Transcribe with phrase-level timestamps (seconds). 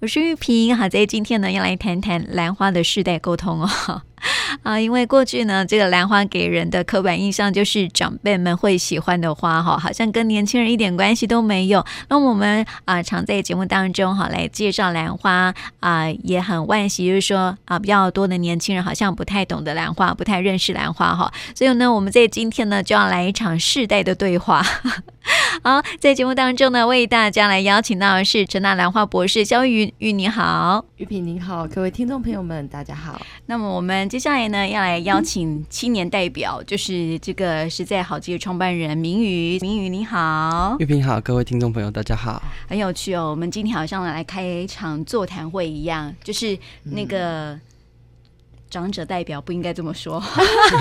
[0.00, 4.02] 我是玉萍，好，在今天呢，要来谈谈兰花的世代沟通哦。
[4.62, 11.84] 啊，因为过去呢，这个兰花给人的刻板印象就是长辈们会喜欢的花哈，好像跟年轻人一点关系都没有。
[12.08, 21.32] 那我们啊，常在节目当中哈来介绍兰花啊，也很惋惜，就是说啊，比较多的年轻人好像不太懂得兰花，不太认识兰花哈。
[21.56, 24.64] 所以呢，我们在今天呢，就要来一场世代的对话。
[25.62, 33.20] 好，在节目当中呢，为大家来邀请到的是陈大兰花博士肖玉玉，你好，玉萍你好，各位听众朋友们，大家好。
[33.46, 42.42] 那么我们接下来呢，要来邀请青年代表，嗯、就是这个实在好记的创办人明宇，明宇你好，玉萍好，各位听众朋友大家好。
[42.68, 47.52] 很有趣哦，我们今天好像来开一场座谈会一样，就是那个。
[47.52, 47.60] 嗯
[48.70, 50.22] 长者代表不应该这么说，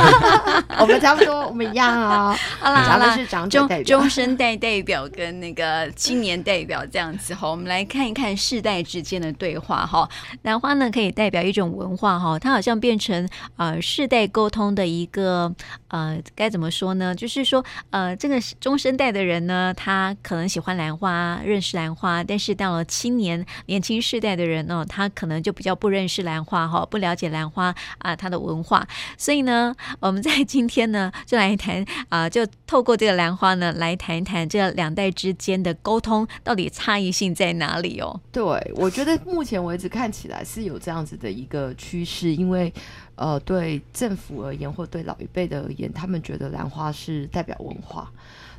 [0.80, 2.38] 我们差不多，我们一样啊、哦。
[2.60, 7.50] 好啦好啦，是长者代表、中生代代表跟那个青年代表这样子哈。
[7.50, 10.08] 我们来看一看世代之间的对话哈。
[10.42, 15.54] 兰花呢，可以代表一种文化哈，它好像变成呃世代沟通的一个
[15.88, 17.16] 呃该怎么说呢？
[17.16, 27.74] 就是说呃这个中生代的人呢，他可能喜欢兰花，认识兰花，但是到了青年年轻世代的人呢，他可能就比较不认识兰花哈，不了解兰花。
[28.00, 38.20] 啊，它的文化，所以呢， 我们在今天呢，就来谈啊，就透过这个兰花呢，来谈一谈这两代之间的沟通到底差异性在哪里哦。
[38.32, 38.44] 对，
[38.76, 42.74] 我觉得目前为止看起来是有这样子的一个趋势，因为
[43.16, 48.12] 呃，对政府而言，或对老一辈的而言，他们觉得兰花是代表文化。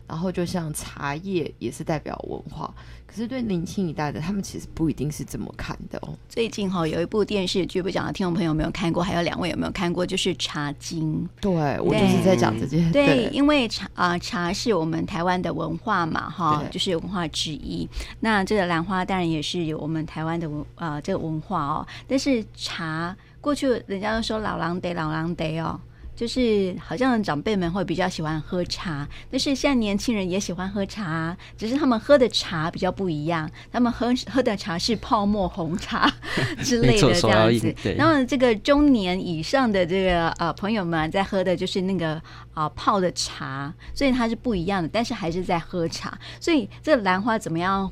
[0.09, 2.73] 然后就像茶叶也是代表文化，
[3.07, 6.15] 可是对年轻一代的他们其实不一定是这么看的哦。
[6.31, 9.03] 最近哈、哦、有一部电视剧，不讲的听众朋友有没有看过？
[9.03, 10.07] 还有两位有没有看过？
[10.07, 11.29] 就是《茶经》。
[11.43, 12.91] 对，我就是在讲这件。
[12.91, 17.87] 对，对因为茶啊、呃、茶是我们台湾的文化嘛，哈，就是文化之一。
[18.21, 21.87] 那这个兰花当然也是有我们台湾的文啊、呃、这个文化哦。
[22.07, 25.79] 但是茶过去人家都说老狼得老狼得哦。
[26.19, 36.13] 就是好像长辈们会比较喜欢喝茶，但是现在年轻人也喜欢喝茶，只是他们喝的茶比较不一样，他们喝喝的茶是泡沫红茶
[36.61, 37.73] 之类的这样子。
[37.97, 42.15] 然后这个中年以上的这个呃朋友们在喝的就是那个
[42.53, 46.19] 啊、呃、泡的茶，所以它是不一样的，但是还是在喝茶。
[46.41, 47.89] 所以这个兰花怎么样？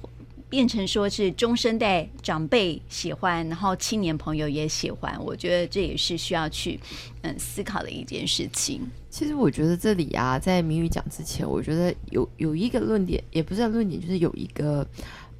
[0.48, 6.78] 变成说是中生代长辈喜欢，然后青年朋友也喜欢，我觉得这也是需要去
[7.22, 8.80] 嗯思考的一件事情。
[9.10, 14.86] 其实我觉得这里啊，在谜语讲之前，我觉得有有一个论点，也不是论点，就是有一个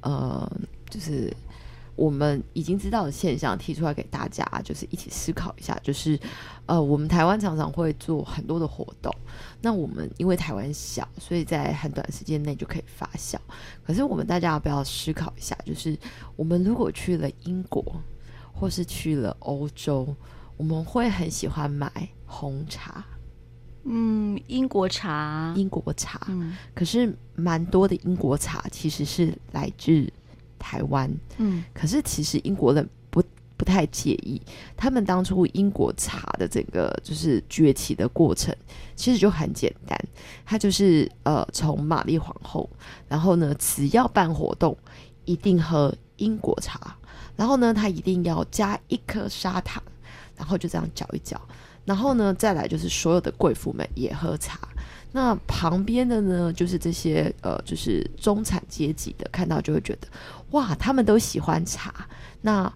[0.01, 0.51] 呃，
[0.89, 1.31] 就是。
[1.97, 5.77] 我们已经知道的现象提出来给大家，就是一起思考一下。
[5.83, 6.17] 就是，
[6.67, 9.11] 呃，我们台湾常常会做很多的活动。
[9.61, 13.35] 那我们因为台湾小，所以在很短时间内就可以发酵。
[13.83, 15.57] 可是我们大家要不要思考一下？
[15.65, 15.97] 就是
[16.35, 17.83] 我们如果去了英国，
[18.53, 20.15] 或是去了欧洲，
[20.55, 21.91] 我们会很喜欢买
[22.27, 23.03] 红茶。
[23.85, 26.21] 嗯，英国茶，英国茶。
[26.29, 30.07] 嗯，可是蛮多的英国茶其实是来自。
[30.57, 33.23] 台湾，嗯，可是其实英国人不
[33.55, 34.41] 不太介意。
[34.75, 38.55] 他们当初英国茶的整个就是崛起的过程，
[38.95, 39.99] 其实就很简单，
[40.45, 42.69] 他就是呃，从玛丽皇后，
[43.07, 44.77] 然后呢，只要办活动，
[45.25, 46.95] 一定喝英国茶，
[47.35, 49.81] 然后呢，他一定要加一颗砂糖，
[50.35, 51.39] 然后就这样搅一搅，
[51.85, 54.59] 然后呢，再来就是所有的贵妇们也喝茶。
[55.13, 60.07] 那旁边的呢，就是这些呃，就是中产阶级的，看到就会觉得，
[60.51, 62.07] 哇，他们都喜欢茶，
[62.41, 62.71] 那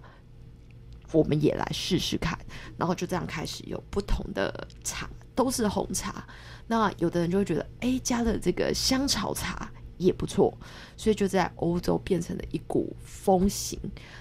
[1.12, 2.36] 我们也来试试看，
[2.76, 6.26] 然后就这样开始有不同的茶，都是红茶。
[6.66, 10.56] 那有的人就会觉得，哎，加了这个香草茶也不错，
[10.96, 13.78] 所以就在欧洲变成了一股风行。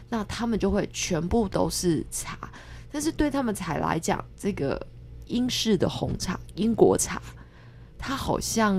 [0.10, 2.38] 那他们就会全部都是茶，
[2.92, 4.86] 但是对他们才来讲，这个
[5.28, 7.22] 英式的红茶，英国茶。
[8.02, 8.76] 他好像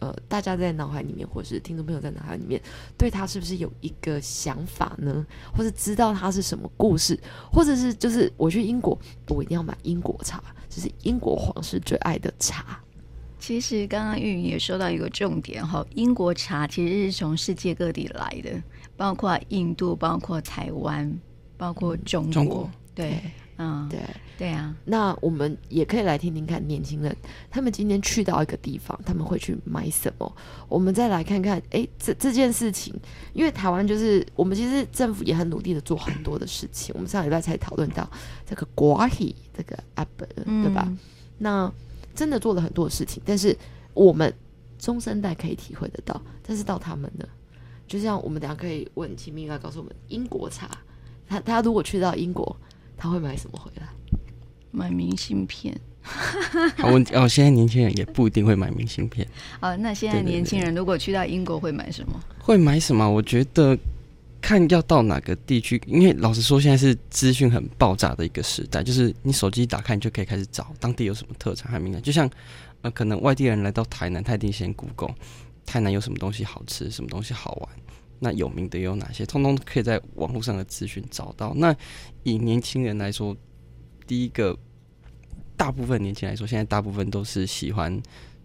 [0.00, 2.60] 呃，大家在脑海里面，或是听众朋友在脑海里面，
[2.98, 5.24] 对他是不是有一个想法呢？
[5.56, 7.18] 或是知道他是什么故事，
[7.52, 8.98] 或者是就是我去英国，
[9.28, 12.78] 我一定要买英国茶，就是英国皇室最爱的茶。
[13.38, 18.60] 其实刚刚玉云也说到一个重点哈，英国茶其实是从世界各地来的，
[18.96, 21.16] 包括印度，包括台湾，
[21.56, 23.22] 包括中国，中国对。
[23.58, 24.00] 嗯，对
[24.36, 27.16] 对啊，那我们也可以来听听看年轻人，
[27.50, 30.36] 他们今天去到一个地方，他们会去买什么？
[30.68, 32.94] 我们再来看看，哎，这这件事情，
[33.32, 36.94] 因为台湾就是我们其实政府也很努力的做很多的事情。
[36.94, 38.06] 我们上礼拜才讨论到
[38.44, 40.06] 这个国喜这个 app，
[40.44, 40.84] 对吧？
[40.86, 40.98] 嗯、
[41.38, 41.72] 那
[42.14, 43.56] 真的做了很多的事情，但是
[43.94, 44.30] 我们
[44.78, 47.26] 中生代可以体会得到，但是到他们呢，
[47.88, 50.68] 就像我们等下可以问秦明来告诉我们，英国茶，
[51.26, 52.54] 他他如果去到英国，
[52.96, 53.88] 他会买什么回来？
[54.70, 55.78] 买明信片。
[56.78, 59.26] 好问题哦，现在年轻人也不一定会买明信片。
[59.60, 62.20] 哦，那现在年轻人如果去到英国会买什么？
[62.38, 63.08] 会买什么？
[63.08, 63.76] 我觉得
[64.40, 72.00] 看要到哪个地区，因为老实说，现在是资讯很爆炸的一个时代，就是你手机打开，你就可以开始找当地有什么特产和名产。
[72.00, 72.30] 就像
[72.82, 75.14] 呃，可能外地人来到台南，他一定先 Google。
[75.64, 77.68] 台南有什么东西好吃，什么东西好玩？
[78.18, 79.24] 那有名的有哪些？
[79.26, 81.52] 通通可以在网络上的资讯找到。
[81.54, 81.74] 那
[82.22, 83.36] 以年轻人来说，
[84.06, 84.56] 第一个，
[85.56, 88.00] 大部分年轻人来说，现在大部分都是喜欢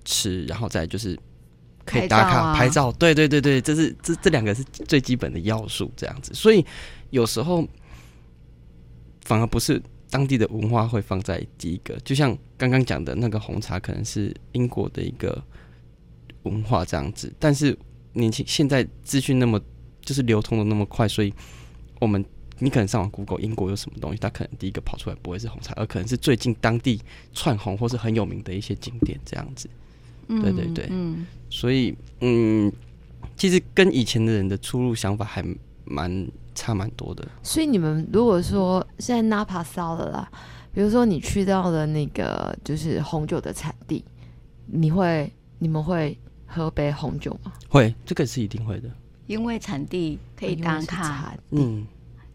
[0.05, 1.17] 吃，然后再就是
[1.85, 2.91] 可以打卡拍照，啊、拍照。
[2.93, 6.33] 对对对对，这是这这两个是最基本的要素，这样子。
[6.33, 6.65] 所以
[7.09, 7.67] 有时候
[9.23, 15.43] 反而不是当地的文化会放在第一个，就像刚刚讲的那个红茶，可能是英国的一个。
[16.43, 17.77] 文化这样子，但是
[18.13, 19.59] 年轻现在资讯那么
[20.01, 21.33] 就是流通的那么快，所以
[21.99, 22.23] 我们
[22.59, 27.01] 你可能上网 Google 英国有什么东西，它可能第一个跑出来不会是红茶，而可能是最近当地
[27.33, 29.69] 窜红或是很有名的一些景点这样子。
[30.27, 32.71] 对对对，嗯，所以嗯，
[33.37, 35.43] 其实跟以前的人的出入想法还
[35.85, 37.27] 蛮差蛮多的。
[37.43, 40.31] 所以你们如果说现在 Napa South 了啦，
[40.73, 44.03] 比如说你去到了那个就是红酒的产地，
[44.65, 46.17] 你会你们会。
[46.51, 47.53] 喝杯红酒吗？
[47.69, 48.89] 会，这个是一定会的，
[49.27, 51.33] 因为产地可以打卡。
[51.51, 51.87] 嗯，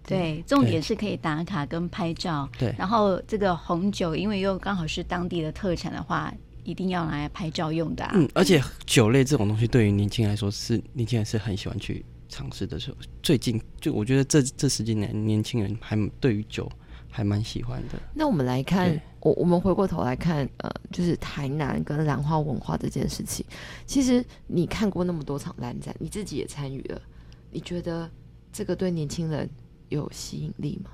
[0.02, 2.48] 对，重点是可以打卡跟拍照。
[2.58, 6.32] 对，然后这个红酒，因为又刚好是当地的特产的话，
[6.64, 8.12] 一定要拿来拍照用的啊。
[8.14, 12.96] 嗯，而且酒类这种东西，对于年轻人来说，是年轻人是很喜欢去尝试的时候。
[13.22, 16.70] 最近，就我觉得这这十几年，年轻人还对于酒。
[17.16, 17.98] 还蛮喜欢的。
[18.12, 23.42] 那我们来看，我我们回过头来看，呃，就是台南跟兰花文化这件事情。
[23.86, 27.00] 其实你看过那么多场兰展，你自己也参与了，
[27.50, 28.10] 你觉得
[28.52, 29.48] 这个对年轻人
[29.88, 30.90] 有吸引力吗？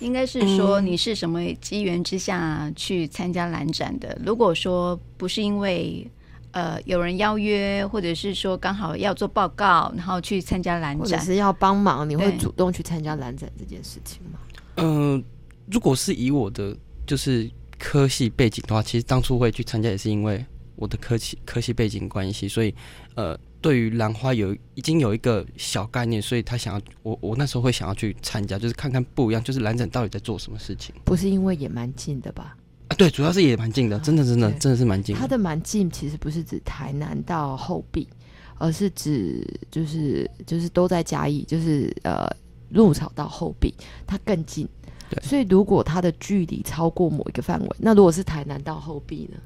[0.00, 4.08] 应该是说你是什么机缘之下去参加兰展的？
[4.18, 6.04] 嗯、如果说不是因为
[6.50, 14.40] 呃有人邀约，或者是说刚好要做报告，然后去参加兰展，或者是要帮忙，你会主动去参加兰展这件事情吗？
[14.78, 15.14] 嗯。
[15.14, 15.39] 呃
[15.70, 16.76] 如果是以我的
[17.06, 20.44] 就是科系背景的话，其实当初会去参加也是因为
[20.76, 22.74] 我的科系科系背景关系，所以
[23.14, 30.94] 呃，对于兰花有已经有一个小概念，所以他想要我我那时候会想要去参加，就是看看不一样，就是兰展到底在做什么事情。
[31.04, 32.56] 不是因为也蛮近的吧？
[32.88, 35.20] 啊，对，主要是也蛮近的，真的真的真的是蛮近的。
[35.20, 38.08] 它的蛮近其实不是指台南到后壁，
[38.56, 42.26] 而是指就是就是都在嘉义，就是呃
[42.70, 43.74] 鹿草到后壁，
[44.06, 44.68] 它更近。
[45.10, 49.38] 对所以，如果它的距离超过某一个范围，那如果是台南到后壁呢？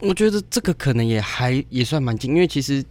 [0.00, 2.84] 我觉得这个可能也还也算蛮近，因为其实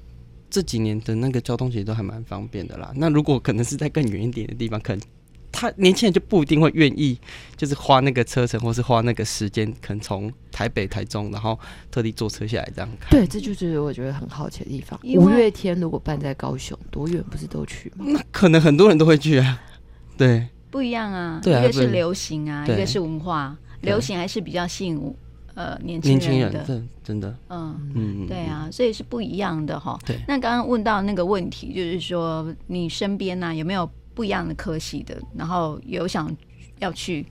[0.49, 2.91] 这几年的那个交通其实都还蛮方便的啦。
[2.95, 5.01] 那如果可能是在更远一点的地方，可能
[5.51, 7.17] 他年轻人就不一定会愿意，
[7.55, 11.57] 就是花那个车程或是花那个时间，可能从台北、台中，然后
[11.89, 13.09] 特地坐车下来这样看。
[13.09, 14.99] 对，这就是我觉得很好奇的地方。
[15.03, 18.05] 为五月天如果办在高雄，多远不是都去吗？
[18.07, 19.61] 那可能很多人都会去啊。
[20.17, 20.47] 对。
[20.69, 23.57] 不一样啊，一个是流行啊，一个是文化。
[23.81, 24.99] 流行还是比较吸引
[25.53, 27.37] 呃年轻人的，真的。
[27.47, 29.97] 嗯嗯，对啊，所以是不一样的哈。
[30.03, 30.17] 对。
[30.27, 36.35] 那刚刚问到那个问题，就是说你身边呢有没有不一样的科系的，然后有想
[36.79, 37.23] 要去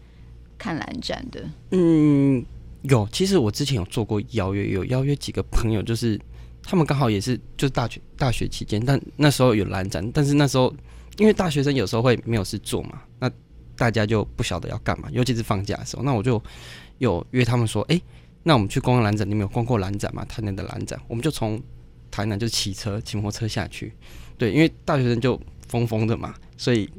[0.56, 1.44] 看蓝展的？
[1.72, 2.42] 嗯，
[2.82, 3.06] 有。
[3.10, 6.18] 其实我之前有做过邀约，有邀约几个朋友，就是
[6.62, 10.72] 他们刚好也是就是大学大学期间，但那时候有蓝展，但是那时候。
[11.18, 13.30] 因为大学生有时候会没有事做嘛，那
[13.76, 16.02] 大家就不晓得要干嘛，尤其是放假的时候。
[16.02, 16.42] 那我就
[16.98, 18.00] 有约他们说，哎、
[18.42, 19.28] 那我们去逛逛兰展。
[19.28, 20.24] 你们有逛过兰展吗？
[20.24, 21.62] 台南的兰展，我们就从
[22.10, 23.92] 台南就骑车骑摩托车下去。
[24.38, 26.90] 对，因为大学生就疯疯的嘛，所以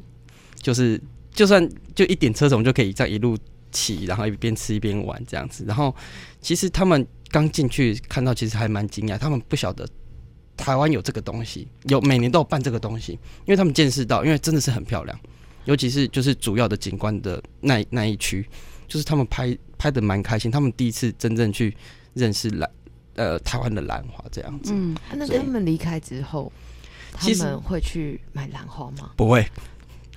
[0.55, 3.38] 就是就算就一点车程，我们就可以这样一路
[3.71, 5.63] 骑，然后一边吃一边玩这样子。
[5.67, 5.95] 然后
[6.41, 9.88] 其实他们刚进去看到，其实还蛮惊讶，他们不晓得。
[10.57, 13.13] 台湾有这个东西，有每年都有办这个东西，
[13.45, 15.17] 因为他们见识到，因为真的是很漂亮，
[15.65, 18.45] 尤其是就是主要的景观的那那一区，
[18.87, 21.73] 就是他们拍拍的蛮开心，他们第一次真正去
[22.13, 22.69] 认识兰
[23.15, 24.73] 呃台湾的兰花这样子。
[24.73, 26.51] 嗯，那他们离开之后，
[27.13, 29.11] 他们会去买兰花吗？
[29.15, 29.45] 不会，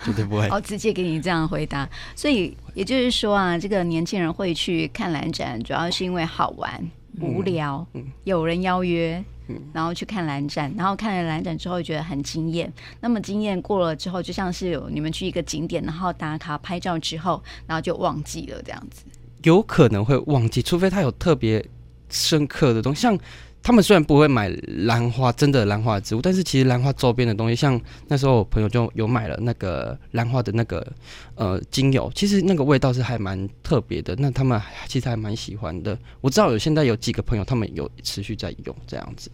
[0.04, 0.48] 绝对不会。
[0.50, 1.88] 哦，直接给你这样回答。
[2.16, 9.24] 所以也就是说啊，这个年轻人会去看兰展，主要是因为好玩、无聊，嗯嗯、有人邀约。
[9.72, 12.72] 然后去看蓝展，然后看了蓝展之后觉得很惊艳。
[13.00, 19.02] 那么惊艳过了之后，就像是有你们去一个景点，然后打卡拍照之后，然后就忘记了这样子。
[19.42, 21.66] 有可能会忘记，除非他有特别
[22.08, 23.00] 深刻的东西。
[23.00, 23.18] 像
[23.62, 30.86] 他们虽然不会买兰花，真的兰花植物，但是其实兰花周边的东西，像那时候我朋友就有买了那个兰花的那个
[31.34, 35.98] 呃精油，其实那个味道是还蛮特别的，那他们其实还蛮喜欢的。
[36.20, 39.30] 我知道有现在有几个朋友，他们有持续在用这样子，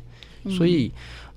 [0.56, 0.92] 所以。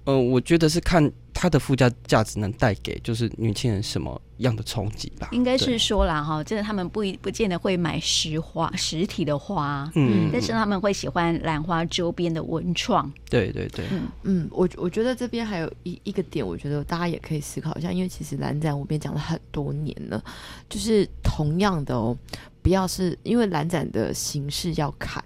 [0.05, 5.29] 嗯呃，我觉得是看它的附加价值能带给就是年轻人什么样的冲击吧。
[5.31, 13.11] 应该是说啦哈，真的他们不一不见得会买实花实体的花，嗯，但是他们会喜欢兰花周边的文创。
[13.29, 20.23] 对对对，嗯嗯，我我觉得这边还有一一个点，我觉得大家也可以思考一下，因为其实兰展我们讲了很多年了，
[20.67, 22.17] 就是同样的哦，
[22.61, 25.23] 不要是因为兰展的形式要看，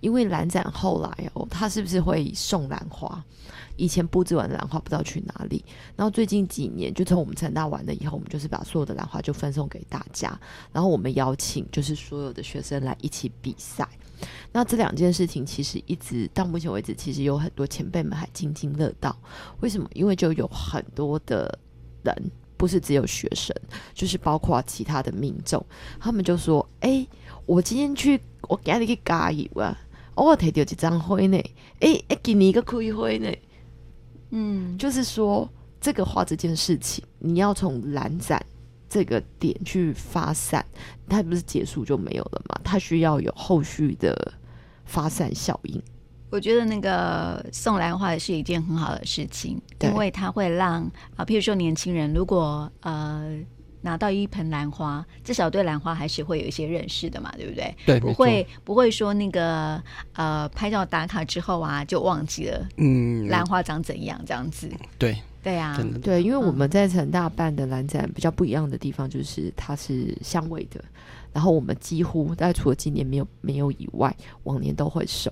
[0.00, 3.24] 因为兰展后来哦，他是不是会送兰花？
[3.76, 5.64] 以前布置完的兰花不知道去哪里，
[5.94, 10.38] 然后最近几年就从我们成大完了以后，我们就是把所有的兰花就分送给大家，
[10.72, 13.88] 然后我们邀请就是所有的学生来一起比赛。
[14.50, 19.14] 那这两件事情其实一直到目前为止，其实有很多前辈们还津津乐道。
[19.60, 19.86] 为什么？
[19.92, 21.58] 因为就有很多的
[22.02, 23.54] 人，不是只有学生，
[23.92, 25.62] 就是包括其他的民众，
[26.00, 27.06] 他们就说：“哎、
[27.44, 28.18] 我今天去，
[28.48, 29.76] 我给你去加油啊！
[30.14, 31.36] 我提到一张花呢，
[31.80, 33.30] 哎、欸，给你一个开花呢。”
[34.30, 35.48] 嗯，就是说
[35.80, 38.44] 这个花这件事情，你要从蓝展
[38.88, 40.64] 这个点去发散，
[41.08, 42.60] 它不是结束就没有了嘛？
[42.64, 44.32] 它需要有后续的
[44.84, 45.82] 发散效应。
[46.30, 50.82] 我觉得那个送兰花是一件很好的事情，因为它会让
[51.16, 53.38] 啊，譬如说年轻人如果呃。
[53.86, 57.72] 拿到一盆兰花，至少对兰花还是会有一些认识的嘛，对不对？
[57.86, 59.80] 对，不会不会说那个
[60.14, 64.68] 呃，拍照打卡之后啊，就忘记了嗯，兰花长怎样这样子。
[64.98, 70.82] 对对啊，对，因为我们在成大办的兰展比较不一样的地方，就是它是香味的，
[71.32, 74.12] 然后我们几乎大概除了今年没有没有以外，
[74.42, 75.30] 往年都会收。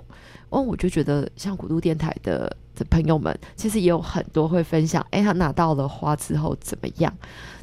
[0.51, 7.13] 哦，我就觉得像古都电台的的朋友们，其实也有很多会分享，哎，他拿到了花之后怎么样？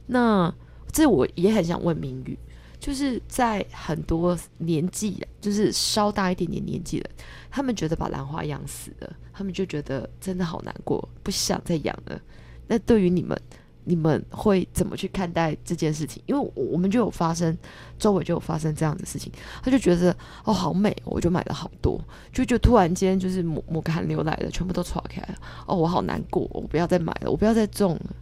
[0.08, 0.54] 那。
[0.92, 2.38] 这我也很想问明宇，
[2.80, 7.10] 就是在很多年纪，就是稍大一点点年纪的，
[7.50, 12.20] 他们觉得把兰花养死了，他们就觉得真的好难过，不想再养了。
[12.68, 13.40] 那对于你们，
[13.84, 16.22] 你们会怎么去看待这件事情？
[16.26, 17.58] 因为我们就有发生，
[17.98, 19.32] 周围就有发生这样的事情，
[19.64, 22.00] 他就觉得哦好美，我就买了好多，
[22.32, 25.36] 就就突然间就是抹抹个寒流来的，全部都错开了。
[25.66, 28.16] 哦，我好难过，我不要再买了，我不要再种了。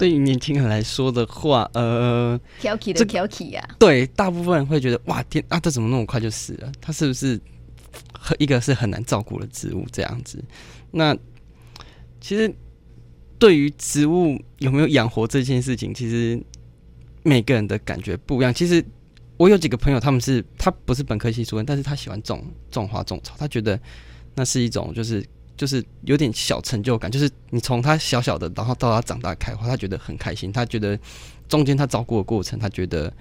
[0.00, 6.72] 对于年轻人来说的话，呃，挑剔的挑剔呀，对，大部分人会觉得哇天啊，这怎么那么快就死了？
[6.80, 7.38] 他是不是
[8.18, 10.42] 很一个是很难照顾的植物这样子？
[10.90, 11.14] 那
[12.18, 12.50] 其实
[13.38, 16.42] 对于植物有没有养活这件事情，其实
[17.22, 18.54] 每个人的感觉不一样。
[18.54, 18.82] 其实
[19.36, 23.78] 我有几个朋友，他们是他不是本科系出身，但是他喜欢种种花种草，他觉得
[24.34, 25.22] 那是一种就是。
[25.60, 30.50] 就是有点小成就感，就是你从他小小的，然后到他长大开花，他觉得很开心。
[30.50, 30.98] 他觉得
[31.50, 33.12] 中间他照顾的过程，他觉得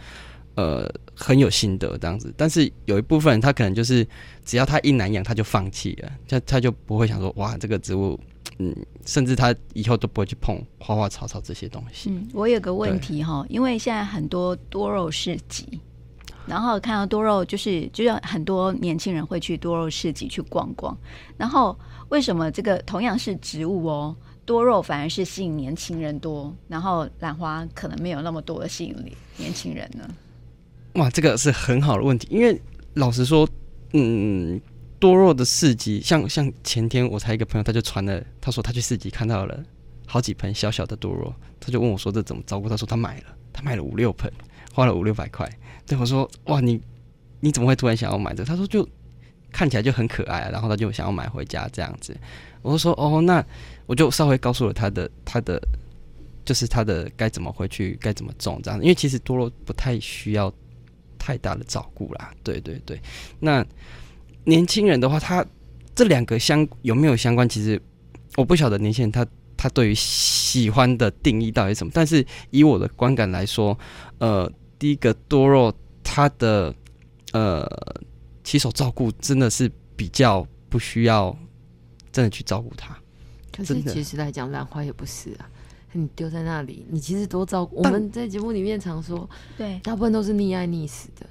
[0.55, 2.33] 呃很有心得这样子。
[2.37, 4.07] 但是有一部分人，他可能就是
[4.45, 8.17] 只要他一难养，他就放弃了，他他就不会想说哇这个植物，
[8.59, 8.73] 嗯，
[9.05, 12.09] 甚至他以后都不会去碰花花草草这些东西。
[12.09, 15.81] 嗯，我有个问题哈，因为现在很多多肉市集。
[16.47, 20.97] 然后看到多肉，就是就是很多年轻人会去多肉市集去逛逛。
[21.37, 21.77] 然后
[22.09, 30.07] 为什么这个同样是植物哦，多肉反而是吸引年轻人多，然后兰花可能没有那么多的吸引力年轻人呢？
[30.93, 32.27] 哇，这个是很好的问题。
[32.31, 32.59] 因为
[32.95, 33.47] 老实说，
[33.93, 34.59] 嗯，
[34.99, 39.63] 多肉的市集，像像前天我才一个朋友，他就传了，他说他去市集看到了
[40.07, 42.67] 好几盆小小的多肉，他就问我说这怎么照顾？
[42.67, 44.31] 他说他买了，他买了五六盆，
[44.73, 45.47] 花了五六百块。
[45.85, 46.81] 对我说：“哇，你
[47.39, 48.87] 你怎么会突然想要买这？”他说：“就
[49.51, 52.15] 看起来就很可爱。”然后他就想要买回家这样子。
[52.61, 53.43] 我就说：“哦，那
[53.85, 55.61] 我就稍微告诉了他的他的，
[56.45, 58.79] 就是他的该怎么回去，该怎么种这样。
[58.81, 60.53] 因为其实多肉不太需要
[61.17, 62.31] 太大的照顾啦。
[62.43, 62.99] 对对对。
[63.39, 63.65] 那
[64.43, 65.45] 年轻人的话，他
[65.95, 67.47] 这两个相有没有相关？
[67.47, 67.81] 其实
[68.35, 69.25] 我不晓得年轻人他
[69.55, 71.91] 他对于喜欢的定义到底是什么。
[71.93, 73.77] 但是以我的观感来说，
[74.19, 76.73] 呃。”第一个多肉，它的
[77.33, 77.67] 呃
[78.49, 81.37] 起手照顾真的是比较不需要
[82.11, 82.97] 真的去照顾它。
[83.55, 85.47] 可是其实来讲，兰花也不是啊，
[85.91, 87.75] 你丢在那里，你其实多照顾。
[87.75, 91.27] 我们在节目里面常说，对，大部分都是溺爱溺死的。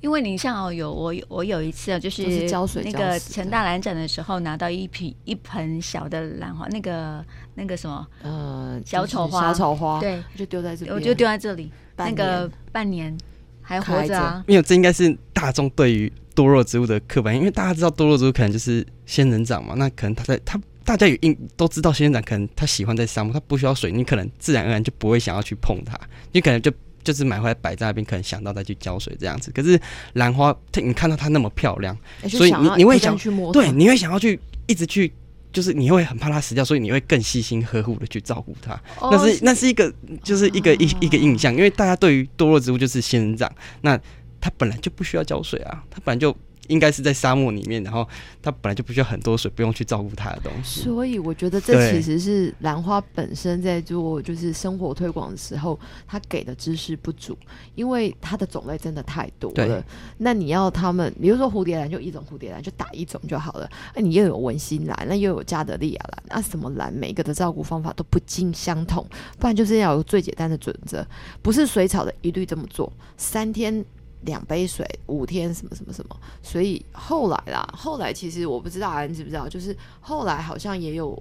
[0.00, 8.06] 因为你像哦，有我我有一次啊，就是浇水那个成大兰展的时候，拿到一瓶一盆小的兰花，那个那个什么？
[8.22, 11.72] 呃小丑花，小丑花，对，就丢在这里，我就丢在这里。
[11.96, 13.16] 那个半年
[13.62, 14.44] 还活着啊？
[14.46, 25.98] 没有，这应该是大众对于多肉植物的刻板，因为大家知道多肉植物可能就是仙人掌嘛，那可能它在它大家有应都知道仙人掌可能它喜欢在沙漠，它不需要水，你可能自然而然就不会想要去碰它，
[26.32, 26.72] 你可能就。
[27.04, 29.50] 就是买回来摆在那边，可能想到再去浇水这样子。
[29.50, 29.76] 可是
[30.12, 34.38] 兰花，它你看到它那么漂亮，欸、所以你你会想去摸，对，你会想要去
[34.68, 35.12] 一直去，
[35.52, 38.72] 就是你会很怕它死掉，所以你会更细心呵护的去照顾它。
[39.00, 39.92] 哦、那是那是一个
[40.22, 43.98] 就是一个一、哦、一个印象，因为大家对于多肉植物就是仙人掌，那
[44.40, 46.36] 它本来就不需要浇水啊，它本来就。
[46.72, 48.08] 应该是在沙漠里面，然后
[48.40, 50.80] 它本来就不需要很多水，不用去照顾它的东西。
[50.80, 57.36] 所以我觉得这其实是兰花本身在做就是生活推广的时候，它给的知识不足，
[57.74, 59.84] 因为它的种类真的太多了。
[60.16, 63.68] 那你要他们，比如说蝴蝶兰就一种蝴蝶兰，就打一种就好了。
[63.94, 69.06] 那你又有文心兰，那又有加德利亚兰，那什么兰，每个的照顾方法都不尽相同，
[69.38, 71.06] 不然就是要有最简单的准则，
[71.42, 73.84] 不是水草的一律这么做，三天。
[74.22, 79.48] 两杯水，五天什么什么什么，所以后来啦，后来其实我不知道，你知不知道？
[79.48, 81.20] 就是后来好像也有，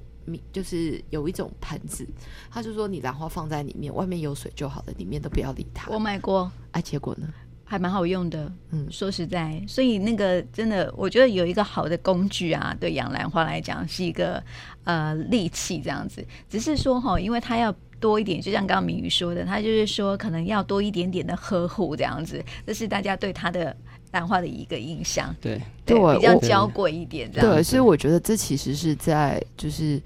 [0.52, 2.08] 就是有一种盆子，
[2.50, 5.92] 他就说你兰花放在里面，外面有水就好了，里面都不要理它。
[5.92, 7.28] 我买过，哎、啊，结果呢？
[7.64, 8.52] 还蛮好用的。
[8.72, 14.44] 嗯，说实在，所以那个真的，我觉得有一个好的工具啊，对养兰花来讲是一个
[14.84, 16.26] 呃利器这样子。
[16.50, 17.74] 只是说哈，因为它要。
[18.02, 23.74] 多一点，就像刚刚明宇说的，他就是说可能要多一点点的呵护这样子，这是大家对他的
[24.12, 25.34] 兰花的一个印象。
[25.40, 27.50] 对对，对比较娇贵一点这样。
[27.50, 30.02] 对，所以我觉得这其实是在就是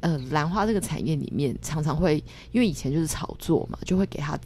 [0.00, 4.38] 呃兰花这个产业里面，常常会因为以前就是炒作嘛，就会给他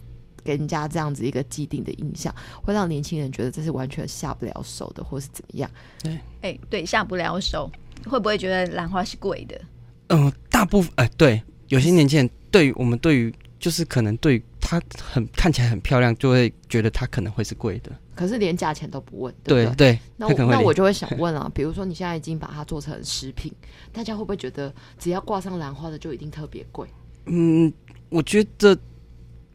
[0.42, 5.70] 给人家这样子一个既定的印象，会让年轻人觉得这是完全下不了手的，或是怎么样。
[6.02, 6.20] 对，哎、
[6.50, 7.70] 欸，对，下不了手，
[8.06, 9.60] 会不会觉得兰花是贵的？
[10.08, 12.30] 嗯、呃，大部分哎、呃，对，有些年轻人。
[12.50, 17.90] 对于我们，对于就是可能对它很看起来很漂亮，就会觉得它可能会是贵的。
[18.14, 19.98] 可是连价钱都不问，对对，对？
[20.16, 23.52] 那我那我就会想问啊， 比如说你现在已经把它做成食品，
[23.92, 26.86] 大家会不会觉得只要挂上兰花的就一定特别贵？
[27.26, 27.72] 嗯，
[28.08, 28.78] 我觉得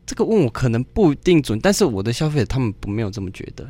[0.06, 3.66] 这个问我可能不一定准，但是我的消费者他们不没有这么觉得。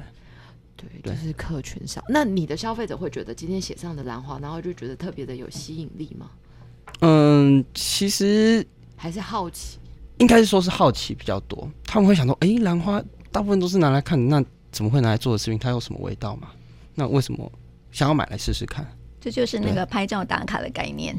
[0.76, 2.04] 对，就是客群少。
[2.10, 6.32] 那你的消费者会觉得今天写上的兰花，然后就觉得特别的有吸引力吗？
[7.02, 8.66] 嗯，其实。
[9.02, 9.78] 还是好奇，
[10.18, 11.72] 应该是说是好奇比较多。
[11.86, 15.58] 他们会想说：“哎、欸，兰花大部分都是拿来看的，那怎么会拿来做的食品？
[15.58, 16.50] 它有什么味道吗？
[16.96, 17.50] 那为什么
[17.94, 18.86] 想要买来试试看？”
[19.22, 21.16] 这就是那个拍照打卡的概念，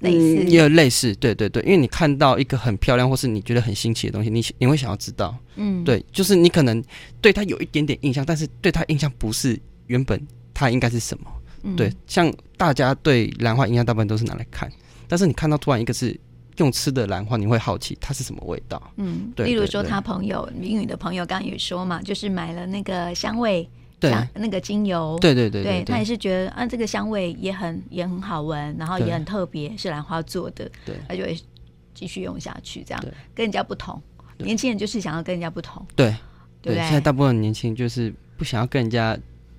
[0.00, 6.84] 类似、嗯、也有类似，对对对，因为你看到一个很漂亮或是你觉得很新奇的东西，你你会想要知道，嗯，对，就是你可能
[7.22, 10.20] 对它有一点点印象，但是对它印象不是原本
[10.52, 11.30] 它应该是什么，
[11.62, 14.70] 嗯、对，像大家对兰花印象大部分都是拿来看，
[15.06, 16.18] 但是你看到突然一个是。
[16.58, 18.82] 用吃的兰花，你会好奇它是什么味道？
[18.96, 19.46] 嗯，对。
[19.46, 31.40] 例如说，他朋友明宇的朋友刚刚也说嘛，就是买了那个香味，对，那个精油，对对对，对他也是觉得啊，这个香味也很也很好闻，然后也很特别，是兰花做的，对，他就会
[31.94, 33.00] 继续用下去，这样
[33.36, 34.02] 跟人家不同。
[34.38, 36.12] 年轻人就是想要跟人家不同，对
[36.60, 36.74] 对。
[36.74, 39.16] 现在大部分年轻人就是不想要跟人家。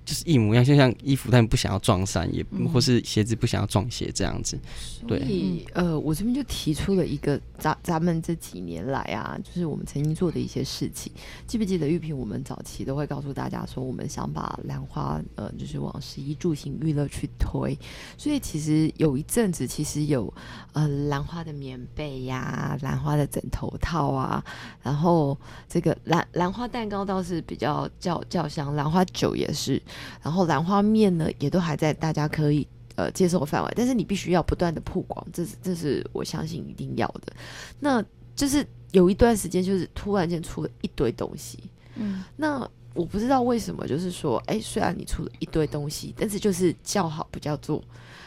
[0.10, 2.44] 就是一模一样，就像衣服，但不想要撞衫，也
[2.74, 4.60] 或是鞋子不想要撞鞋这样子。
[5.08, 11.14] 对，所以呃，我这边就提出了一个咱咱们这几年来啊，就是我们曾经做的一些事情。
[11.46, 12.18] 记不记得玉萍？
[12.18, 17.78] 我们早期都会告诉大家说，我们想把兰花呃，就是往十一住行娱乐去推。
[18.18, 20.34] 所以其实有一阵子，其实有
[20.74, 24.44] 呃兰花的棉被呀、兰花的枕头套啊，
[24.82, 29.80] 然后这个兰兰花蛋糕倒是比较较较香，兰花酒也是。
[30.22, 37.34] 然后兰花面呢，也都还在大家可以呃接受的范围，但是你必须要不断的曝光，这是这是我相信一定要的。
[37.80, 38.04] 那
[38.36, 41.60] 就是有一段时间，就是突然间出了一堆东西，
[41.96, 47.84] 嗯，那我不知道为什么，就是说，哎，虽然你出了一堆东西，但是就是叫好不叫座，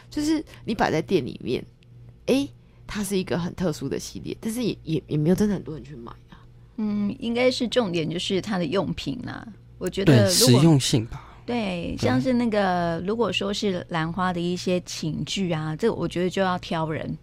[0.09, 1.65] 就是你摆在店里面，
[2.27, 2.49] 哎，
[2.87, 6.39] 它是一个很特殊的系列，但是也也也没有真的很多人去买啊。
[6.77, 9.47] 嗯，应该是重点就是它的用品啊，
[9.79, 11.32] 我觉得实用性吧。
[11.45, 17.17] 对，像是那个，如果说是兰花的一些情具啊，这我觉得就要挑人，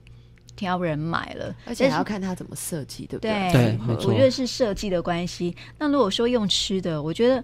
[0.55, 3.51] 挑人买了，而且还要看它怎么设计，对不对？
[3.51, 5.55] 对，我觉得是设计的关系。
[5.77, 7.43] 那如果说用吃的，我觉得。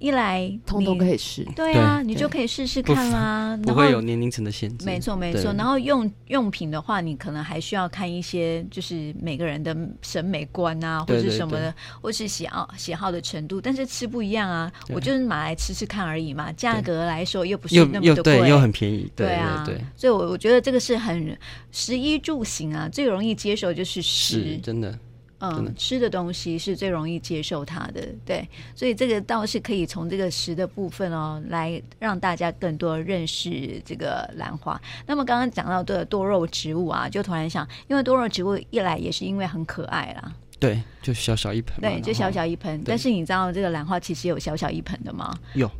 [0.00, 4.86] 一来通通可以试，对啊，你就可以试试看啦，不会有年龄层的限制。
[4.86, 13.60] 没错没错，然后用用品的话，你可能还需要看一些，就是每个人的审美观啊，或者是什么的，或是喜好喜好的程度。
[13.60, 19.10] 但是吃不一样啊，我就是买来吃吃看而已嘛，价格来说又不是那么的贵，又很便宜。
[19.16, 21.36] 对啊，对，所以我我觉得这个是很
[21.72, 24.96] 食衣住行啊，最容易接受就是食，真的。
[25.40, 34.80] 嗯，吃的东西是最容易接受它的，对，所以这个倒是可以从这个食的部分哦，来让大家更多认识这个兰花。
[35.06, 42.82] 那么刚刚讲到的多肉植物啊，就突然想，因为多肉植物一来也是因为很可爱啦，对，就小小一盆，对，就小小一盆。
[42.84, 45.32] 但是你知道这个兰花其实有小小一盆的吗？
[45.54, 45.70] 有，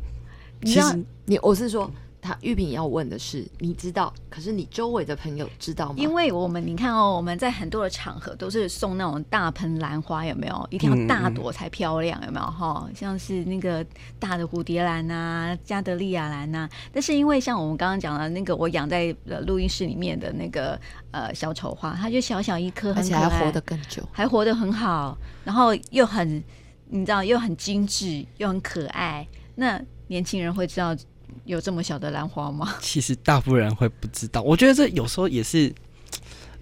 [0.61, 0.95] 你知道，
[1.25, 1.91] 你我是说。
[2.21, 5.95] 他玉萍要问的是，你知道，可是你周围的朋友知道吗？
[5.97, 10.67] 因为我们你看哦，我们在很多的场合都是送那种大盆兰花，有没有？
[10.69, 12.45] 一定要大朵才漂亮，有没有？
[12.45, 13.85] 哈，像是那个
[14.19, 16.69] 大的蝴蝶兰啊、加德利亚兰啊。
[16.91, 19.15] 但是因为像我们刚刚讲的那个，我养在
[19.47, 20.79] 录音室里面的那个
[21.11, 26.43] 呃小丑花，它就小小一颗，而且还活得更久，还活得很好，然后又很
[26.87, 29.25] 你知道又很精致又很可爱。
[29.55, 30.93] 那年轻人会知道。
[31.49, 32.75] 有这么小的兰花吗？
[32.79, 34.41] 其实大部分人会不知道。
[34.43, 35.73] 我觉得这有时候也是，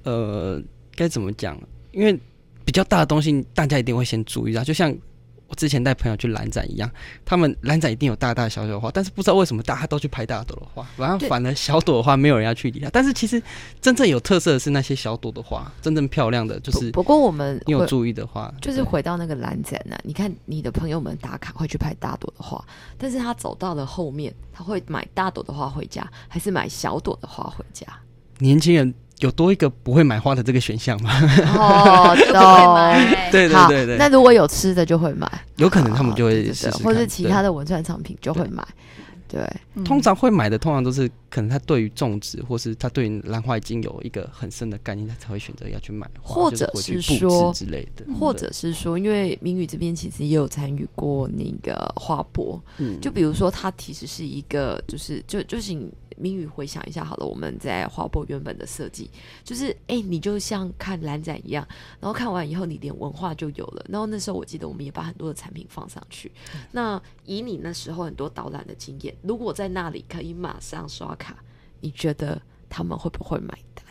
[0.03, 0.61] 呃，
[0.95, 1.59] 该怎么讲？
[1.91, 2.17] 因为
[2.63, 4.63] 比较大的东西，大家一定会先注意到。
[4.63, 4.95] 就像
[5.47, 6.89] 我之前带朋友去兰展一样，
[7.25, 12.89] 他们兰展一定有大大小小的花，但是不知道为什么大家都去拍大朵的花，然后反而小朵的花没有人要去理它。
[12.89, 13.41] 但是其实
[13.81, 16.91] 真正有特色的是那些小朵的花，真正漂亮的就是。
[16.91, 22.63] 不过我们你有注意的话，就是回到那个兰展呢，你看你的朋友们打卡会去拍大朵的花，
[22.97, 24.33] 但是他走到了后面。
[24.51, 27.85] 他会买大朵的花回家，还是买小朵的花回家？
[28.39, 31.11] 年轻人有多一个不会买花的这个选项吗？
[31.57, 33.29] 哦， 都会买。
[33.31, 33.97] 对对对对。
[33.97, 38.65] 那如果有吃的就会买，有可能他们就会试试，或者其他的文创产品就会买。
[39.29, 39.41] 对，
[39.83, 55.91] 通常会买的通常都是可能他对于种植，或是他对于兰花已经有一个很深的概念，他才会选择要去买，或者是说之类的，或者是说，因为明宇这边其实也有参与过那个花博，嗯，就比如说他其实是一个，就是就就是你。
[56.17, 59.09] 明宇回想一下好了，我们在划破原本的设计
[59.43, 61.65] 就是，哎、欸，你就像看蓝展一样，
[61.99, 63.85] 然后看完以后你连文化就有了。
[63.87, 66.31] 然后那时候我记得我们也把很多的产品放上去。
[66.53, 71.37] 嗯、那以你那时候很多导览的经验，如果在那里可以马上刷卡，
[71.79, 73.85] 你觉得他们会不会买单？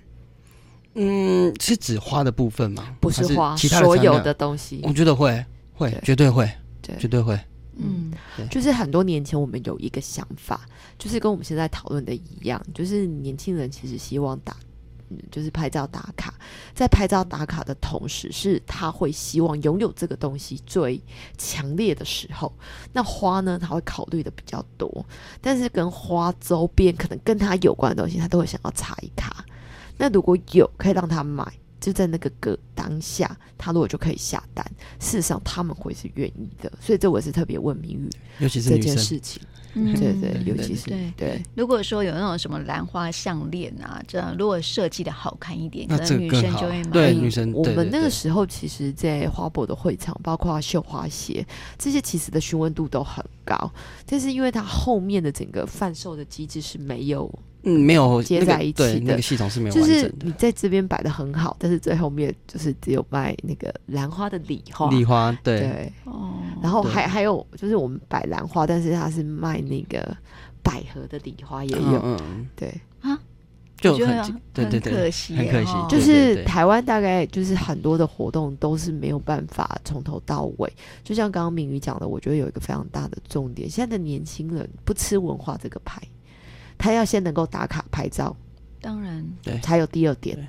[0.94, 2.96] 嗯，是指花的部分吗？
[3.00, 4.80] 不是花，是其他所有的东西。
[4.82, 6.50] 我觉得会，会，绝对会，
[6.82, 7.38] 对绝对会。
[7.78, 8.10] 嗯，
[8.50, 10.66] 就是很多年前我们有一个想法，
[10.98, 14.56] 就是跟我们现在讨论的一样，就是年轻人其实希望打，
[15.10, 16.34] 嗯，就是拍照打卡，
[16.74, 21.00] 在拍照打卡的同时，是他会希望拥有这个东西最
[21.36, 22.52] 强烈的时候。
[22.92, 25.04] 那花呢，他会考虑的比较多，
[25.40, 29.44] 但是跟花周边可能跟他有关的东西，他都会想要插一卡。
[29.98, 31.46] 那如果有可以让他买。
[31.86, 34.66] 就在那个个当下，他如果就可以下单，
[34.98, 36.72] 事实上他们会是愿意的。
[36.80, 39.40] 所以这我是特别问明宇，尤其是这件事情，
[39.74, 41.42] 嗯、对对，尤其是对，对。
[41.54, 46.90] 如果说有那种什么兰花项链啊，这样如果设计的好看一点，可能女生就会买。
[46.90, 51.46] 对女生，我们那个时候其实，在花博的会场，包括绣花鞋
[51.78, 53.72] 这些，其实的询问度都很高，
[54.04, 57.32] 但是因为它后面的整个贩售的机制是没有。
[57.68, 60.02] 嗯，没有接在一起的，那个系统是没有完整的。
[60.02, 64.88] 就是你在这边摆的很好，但是最后面就是只有卖那个兰花的礼花。
[64.88, 65.58] 礼花，对。
[65.58, 66.34] 对哦。
[66.62, 70.16] 然后还还有就是我们摆兰花，但是它是卖那个
[70.62, 72.00] 百合的礼花也有。
[72.04, 72.48] 嗯。
[72.54, 73.18] 对啊，
[73.78, 75.72] 就很对对对，可惜，很可惜。
[75.88, 80.72] 就是台湾大概就是很多的活动都是没有办法从头到尾。
[81.02, 86.00] 就像刚刚明宇讲的，我觉得有一个非常大的重点，现在的年轻人不吃文化这个牌。
[86.78, 88.36] 他要先能够打卡拍照，
[88.80, 90.48] 当然，对，才有第二点。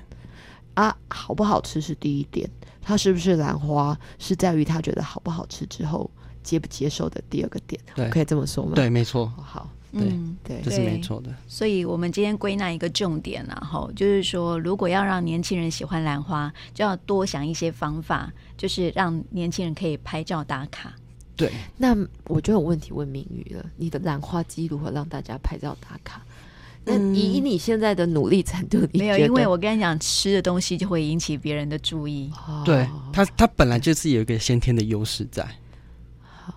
[0.74, 2.48] 啊，好不好吃是第一点，
[2.80, 6.08] 他是不是兰花是在于他觉得好不好吃之后
[6.44, 8.72] 接不接受的第二个点，对，可以这么说吗？
[8.76, 10.02] 对，没错，好，对
[10.44, 11.34] 对，这是没错的。
[11.48, 20.94] 所以我们今天归纳一个重点，然后就是说，如果要让年轻人喜欢兰花，就要多想一些方法，就是让年轻人可以拍照打卡。
[21.38, 23.64] 对，那我就有问题问明宇了。
[23.76, 26.20] 你的兰花机如何让大家拍照打卡？
[26.84, 32.30] 那以你现在的努力程度，没有，因为我跟你讲，吃的东西就会引起别人的注意。
[32.64, 35.46] 对他，他本来就是有一个先天的优势在，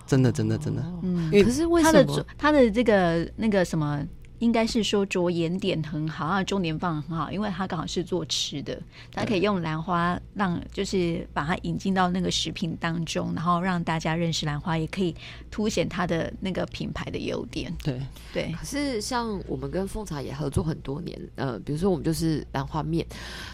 [0.06, 0.82] 真的，真的，真的。
[1.02, 4.04] 嗯，可是为什么他的他的这个那个什么？
[4.42, 8.76] 应该是说着眼点很好，啊，重点放很好，因为他刚好是做吃的，
[9.12, 15.14] 他可以用兰花让就是把它引进到那个食品当中，然后让大家认识兰花，也可以
[15.48, 17.72] 凸显它的那个品牌的优点。
[17.84, 18.02] 对
[18.32, 18.52] 对。
[18.58, 23.06] 可是像我们跟凤茶也合作很多年，呃，比如说我们就是兰花面，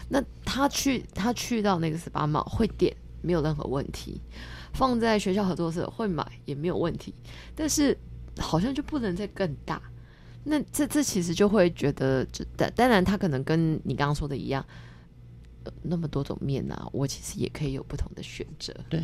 [0.09, 4.19] 那他去他去到那个十八帽会点没有任何问题，
[4.73, 7.13] 放在学校合作社会买也没有问题，
[7.53, 7.95] 但是
[8.39, 9.79] 好像就不能再更大。
[10.43, 14.65] 那这这其实就会觉得，这当当然他可能跟你刚刚说的一样，
[15.63, 18.73] 呃那么多种面啊，我其实也可以有不同的选择。
[18.89, 19.03] 对，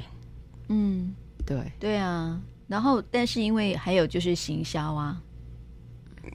[0.69, 1.13] 嗯，
[1.45, 2.41] 对，对啊。
[2.67, 5.21] 然后，但是因为还有就是行销啊，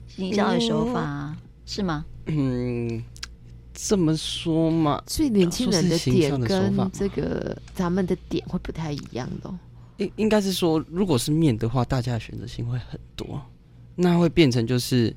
[0.07, 2.05] 行销的手法啊，嗯、是吗？
[2.27, 3.03] 嗯，
[3.73, 9.53] 这么说嘛，所以年轻人的点跟这个咱们的点会不太一样的。
[9.97, 13.41] 应应该是说，如果是面的话，大家的选择性会很多，
[13.95, 15.15] 那会变成就是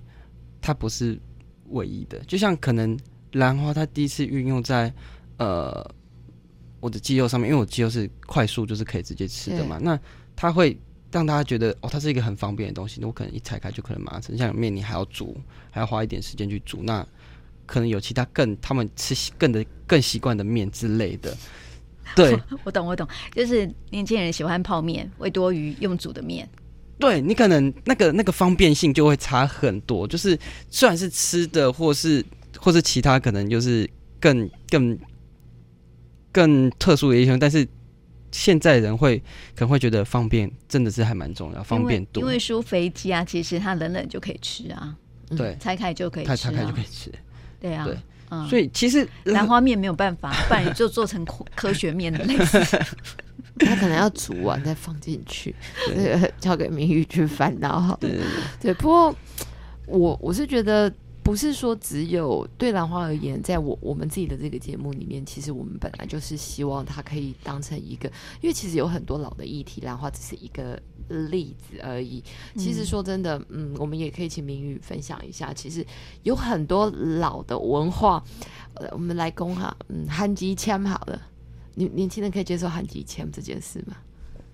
[0.60, 1.18] 它不是
[1.70, 2.18] 唯一的。
[2.20, 2.98] 就像可能
[3.32, 4.92] 兰花，它第一次运用在
[5.38, 5.84] 呃
[6.80, 9.98] 我的肌肉上面，因为我肌肉是快速就是可以直接吃的嘛，那
[10.34, 10.78] 它会。
[11.12, 12.98] 让大家觉得哦，它是一个很方便的东西。
[13.00, 14.37] 那我可能一拆开就可能马上吃。
[14.37, 16.82] 像面，你还要煮，还要花一点时间去煮。
[16.82, 17.06] 那
[17.66, 21.32] 可能有其他更他们吃更的更习惯的面之类的。
[22.16, 26.48] 对， 我懂，我懂，就是年轻人喜欢泡面，会多于用煮的面。
[26.98, 30.07] 对，你可能那个那个方便性就会差很多。
[30.07, 30.38] 就是
[30.70, 32.24] 虽然是吃的，或是
[32.59, 33.88] 或是其他可能就是
[34.20, 34.98] 更更
[36.33, 37.66] 更特殊的一些，但是。
[38.37, 39.16] 现在人会
[39.54, 42.20] 可能会觉得方便，真的是还蛮重要，方便多。
[42.20, 44.92] 因为舒肥鸡啊，其实它冷冷就可以吃啊，
[45.37, 47.12] 对，拆开就可以吃，拆开就可以吃。
[47.61, 47.96] 对啊，对，
[48.50, 52.59] 所以其实兰花面没有办法，不然你就做成科 学面的类似。
[53.58, 55.54] 它可能要煮完再放进去，
[55.88, 57.98] 这个交给明玉去烦恼好了。
[58.00, 58.20] 对，
[58.60, 59.14] 对，不过
[59.86, 60.92] 我我是觉得。
[61.24, 68.06] 不是说只有对兰花而言，在我我们自己的这个节目里面，其实我们本来就是希望它可以当成一个，
[68.42, 70.78] 因为其实有很多老的议题，兰花只是一个
[71.30, 72.22] 例子而已。
[72.56, 75.82] 其实说真的，嗯，我们也可以请明宇分享一下，其实
[76.24, 78.22] 有很多老的文化，
[78.74, 81.18] 呃我们来攻哈，嗯，韩吉枪好了，
[81.74, 83.96] 年年轻人可以接受韩吉签这件事吗？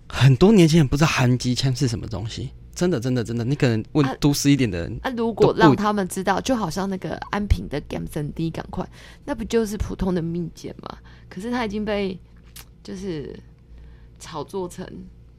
[0.08, 2.50] 很多年轻人不知道韩吉签是什么东西。
[2.72, 4.98] 真的，真的，真的，你可能问都市一点的人。
[5.02, 8.88] 那、啊啊、如果让他们知道，就好像那个安平的 Gamson D 赶快，
[9.24, 10.96] 那不就是普通的蜜饯吗？
[11.28, 12.18] 可是他已经被
[12.82, 13.38] 就是
[14.18, 14.86] 炒作成，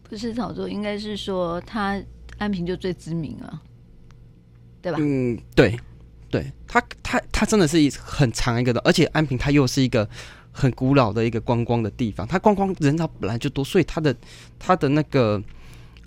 [0.04, 2.00] 不是炒作，应该是说他
[2.38, 3.62] 安平就最知名了，
[4.82, 5.00] 对吧？
[5.02, 5.76] 嗯，对，
[6.30, 10.08] 对，他，他，他真的是一很长一个的，而且安平他又是一个
[10.52, 14.16] 很古老的一个观光的地方，它观光人潮本来就多，所以它的
[14.60, 15.42] 它的那个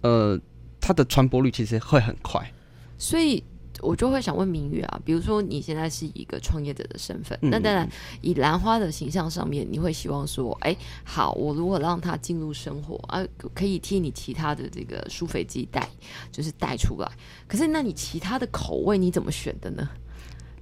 [0.02, 0.40] 呃。
[0.86, 2.52] 它的传播率其实会很快，
[2.98, 3.42] 所以
[3.80, 7.88] 我就会想问明月啊，比如说你现在是一个创业者的身份，嗯、那当然
[8.20, 15.88] 以兰花的形象上面，你会希望说，哎、欸，好，我如果让它进入生活啊，可以替你其他的这个舒肥鸡带，
[16.30, 17.10] 就是带出来。
[17.48, 19.88] 可是那你其他的口味你怎么选的呢？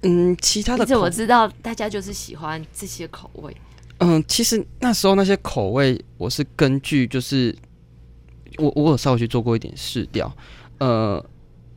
[0.03, 3.53] 嗯，其他的口味，你怎么知道大家就是喜欢这些口味？
[4.03, 7.55] 嗯，其实那时候那些口味，我是根据就是。
[8.59, 10.31] 我我有稍微去做过一点市调，
[10.77, 11.25] 呃，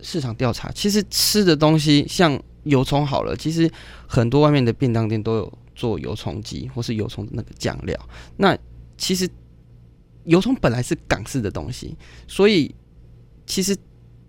[0.03, 0.71] 市场调查。
[0.73, 3.67] 其实吃的东西像油葱好了，其实
[4.07, 7.99] 很多外面的便当店都有做油葱鸡或是油葱的那个酱料。
[8.37, 8.55] 那
[8.99, 9.27] 其实
[10.25, 11.97] 油葱本来是港式的东西，
[12.29, 12.75] 所以
[13.47, 13.75] 其实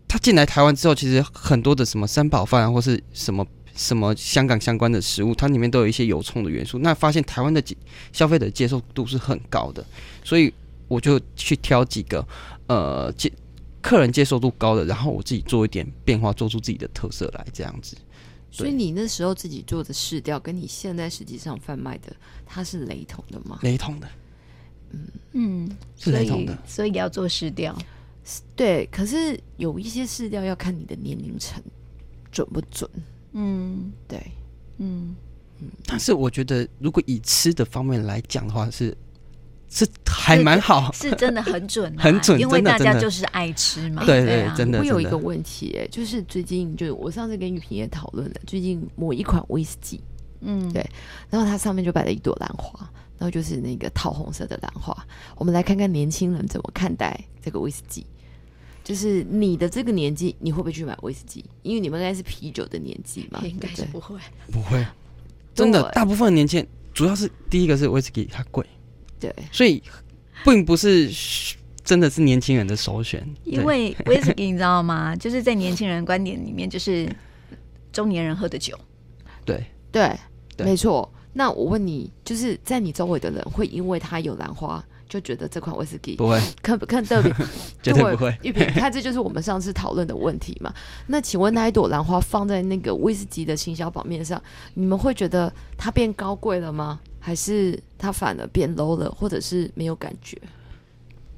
[0.07, 3.45] 它进来台湾之后，其实很多的什么三宝饭，或是什么
[3.77, 6.79] 什么香港相关的食物，它里面都有一些油葱的元素。
[6.79, 7.63] 那发现台湾的
[8.11, 9.85] 消费者接受度是很高的，
[10.21, 10.53] 所以。
[10.89, 12.25] 我就去挑几个，
[12.67, 13.29] 呃，接
[13.81, 17.97] 客人接受度高的，然后我自己做一点变化，做出自己的特色来，这样子。
[18.49, 23.59] 所以你那时候自己做的试调，跟你现在实际上贩卖的，它是雷同的吗？
[23.63, 24.07] 雷同的，
[24.91, 27.77] 嗯嗯，是雷同的，所以，所以要做试调。
[28.55, 31.61] 对，可是有一些试调要看你的年龄层
[32.31, 32.89] 准不准。
[33.33, 34.19] 嗯，对，
[34.77, 35.15] 嗯
[35.59, 35.67] 嗯。
[35.85, 38.95] 但是我觉得，如果以吃的方面来讲的话，是。
[39.69, 44.05] 是还蛮好是，是真的很准， 很准，因为大家就是爱吃嘛。
[44.05, 44.79] 对对，真的。
[44.79, 49.99] 我有一个问题，哎，就是最近就我上次跟玉萍也讨论了，最近某一款威士忌，
[50.39, 50.89] 嗯，对，
[51.29, 52.79] 然后它上面就摆了一朵兰花，
[53.17, 54.95] 然后就是那个桃红色的兰花。
[55.35, 58.05] 我们来看看年轻人怎么看待这个威士忌。
[58.87, 61.43] 就是你的这个年纪，你会不会去买威士忌？
[61.61, 64.17] 因为你们应该是啤酒的年纪嘛， 应该是不会，
[64.49, 64.81] 不会。
[65.53, 68.65] 真的，大部分年轻人主要是第一个是威士忌，它贵。
[69.19, 69.83] 对，所以
[70.45, 71.11] 并不是
[71.83, 75.13] 真的是年轻人的首选，因为 威士忌你知道吗？
[75.17, 77.13] 就是在年轻人观点里面，就是
[77.91, 78.79] 中年人喝的酒。
[79.43, 80.17] 对对，
[80.59, 81.11] 没错。
[81.33, 87.33] 那我问你，就是在你周围的人会因为他有兰花，就觉得这款威士忌不会看看特别？
[87.81, 88.37] 绝对不会。
[88.43, 90.73] 玉萍，看这就是我们上次讨论的问题嘛？
[91.07, 94.41] 那请问那一朵兰花放在那个威士忌的行销版面上，
[94.73, 96.99] 你们会觉得它变高贵了吗？
[97.19, 100.37] 还是它反而变 low 了，或者是没有感觉？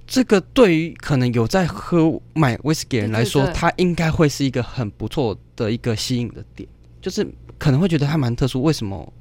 [0.05, 6.67] 这个对于可能有在喝买威士忌人来说，它应该会是一个很不错的一个吸引的点，
[6.99, 7.27] 就是
[7.59, 8.63] 可能会觉得它蛮特殊。
[8.63, 9.13] 为什么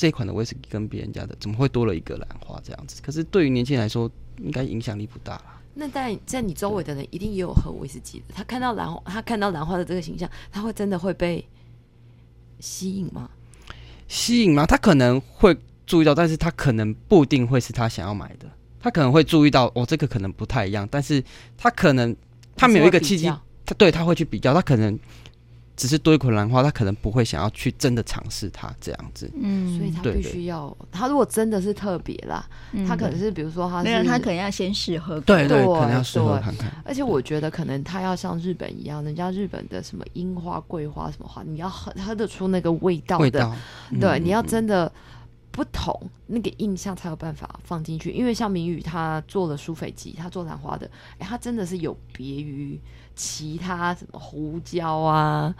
[0.00, 3.02] 这一款的威士忌跟别人家的怎么会多了一个兰花这样子？
[3.04, 5.60] 可是对于年轻人来说，应该影响力不大啦。
[5.74, 11.46] 那在在你周围的人一定也有喝威士忌的，他看到兰花，他看到兰花的这个形象，他会真的会被
[12.60, 13.28] 吸引吗？
[14.08, 14.64] 吸引吗？
[14.64, 18.50] 他可能会注意到，但是他可能不一定会是他想要买的。
[18.80, 21.22] 他可能会注意到，哦，这个可能不太一样，但是
[21.58, 22.16] 他可能
[22.56, 23.30] 他没有一个契机，
[23.66, 24.98] 他对他会去比较，他可能。
[25.80, 29.32] 只是多一捆兰花，他可能不会想要去真的尝试它这样子。
[29.34, 36.70] 嗯，所以他必须要，他如果真的是特别啦，嗯、他可能是比如说他是，没有，他可能要先试喝，对对，可能要试喝看看。
[36.84, 43.56] 而且我觉得可能他要像日本一样，人家日本的什么樱花、桂花什么花，你要喝喝得出那个味道的，味道
[43.98, 44.92] 对，嗯、你要真的
[45.50, 48.10] 不同，那个印象才有办法放进去。
[48.10, 52.78] 因为像明宇他做了苏菲鸡，他做兰花的，哎、欸，他真的是有别于。
[53.14, 55.54] 其他什么胡椒啊，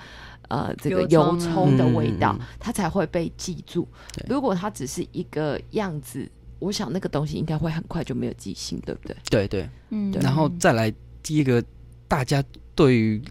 [0.49, 3.87] 呃，这个油葱的味道，嗯、它才会被记住。
[4.29, 9.17] 如果它只是一个样子，我想那个东西应该会很快就没有记性，对不对？
[9.31, 10.13] 对对，嗯。
[10.21, 11.63] 然后再来第一个，
[12.09, 12.43] 大家
[12.75, 13.23] 对于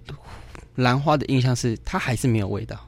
[0.76, 2.80] 兰花的印象是它还是没有味道。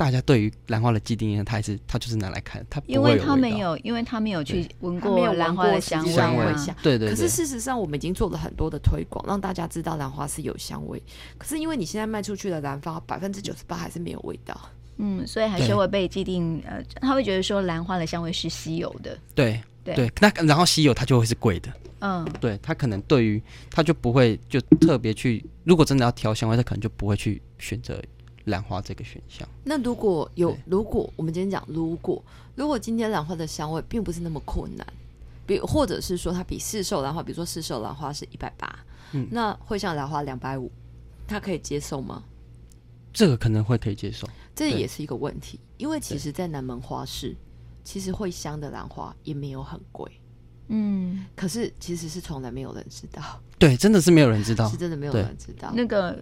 [0.00, 2.80] 大家对于兰花的既定印象，它还是它就是拿来看，它。
[2.86, 6.46] 因为它没有，因为它没有去闻过兰花的香味，香味
[6.82, 7.10] 对对。
[7.10, 11.02] 可是事实上，我们已经做了很多的推广，让大家知道兰花是有香味。
[11.36, 14.58] 可是因为你现在卖出去的兰花百分之九十八还是没有味道，
[14.96, 19.18] 嗯，所以还是会被既定呃，他会觉得说兰花的香味是稀有的。
[19.34, 28.02] 对对，那然后稀有它就会是贵的，嗯，对，他可能对于他就不会就特别去，如果真的要挑香味，他可能就不会去选择。
[28.46, 32.22] 兰花这个选项，那如果有，如果我们今天讲，如果
[32.54, 34.86] 如果今天兰花的香味并不是那么困难，
[35.46, 38.78] 比或者是说它比市售兰花，比如说市售兰花是一百八，
[39.12, 40.70] 嗯，那会像兰花两百五，
[41.26, 42.22] 它可以接受吗？
[43.12, 47.34] 这个可能会可以接受，这也是一个问题，因为其实，在南门花市，
[47.82, 50.08] 其实会香的兰花也没有很贵，
[50.72, 53.22] 嗯，可是其实是从来没有人知道，
[53.58, 55.72] 对，真的是没有人知道，是真的没有人知道。
[55.74, 56.18] 那个。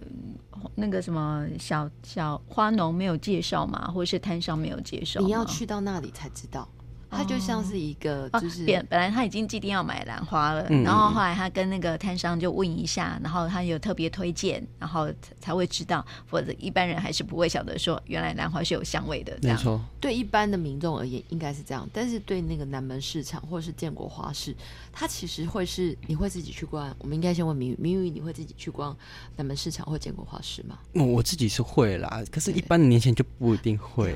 [0.75, 6.67] 那个什么小小花农没有介绍嘛，或者是摊商没有介绍，你要去到那里才知道。
[7.09, 19.37] 它就像是一个，就是本、本来他已经既定要买兰花了，嗯、然后后来他跟那个摊商就问一下，然后他有特别推荐，然后才会知道，否则一般人还是不会晓得说原来兰花是有香味的。
[19.41, 19.57] 这样。
[19.57, 24.55] 没错，对一般的民众而言应该是这样，但是对那个南门市场或者是建国花市，
[24.93, 26.95] 它其实会是你会自己去逛。
[26.99, 28.95] 我们应该先问明宇，明宇你会自己去逛
[29.35, 30.77] 南门市场或建国花市吗？
[30.93, 34.13] 我自己是会啦，可是一般的年轻人就不一定会。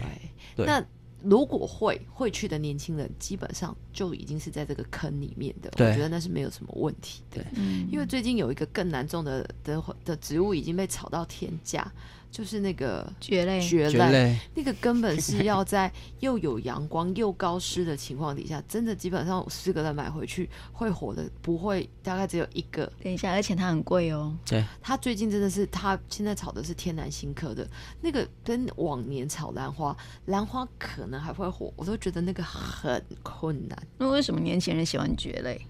[0.56, 0.84] 对，对那。
[1.24, 5.72] 如果会会去的年轻人，基本上就已经是在这个坑里面的。
[5.74, 7.42] 我觉得那是没有什么问题的。
[7.42, 11.92] 对因为最近有一个更难种的的的植物已经被炒到天价。
[12.34, 22.92] 就是那个蕨类，蕨类，那个根本是要在又有阳光又高湿的情况底下，真的基本上四个人买回去会火的不会，大概只有一个。
[23.04, 24.36] 等一下，而且它很贵哦。
[24.44, 27.70] 对，它最近真的是，它现在炒的是天南星科的
[28.02, 33.78] 那个，跟往年炒兰花，兰花可能还会火，我都觉得那个很困难。
[34.00, 35.62] 那为什么年轻人喜欢蕨类？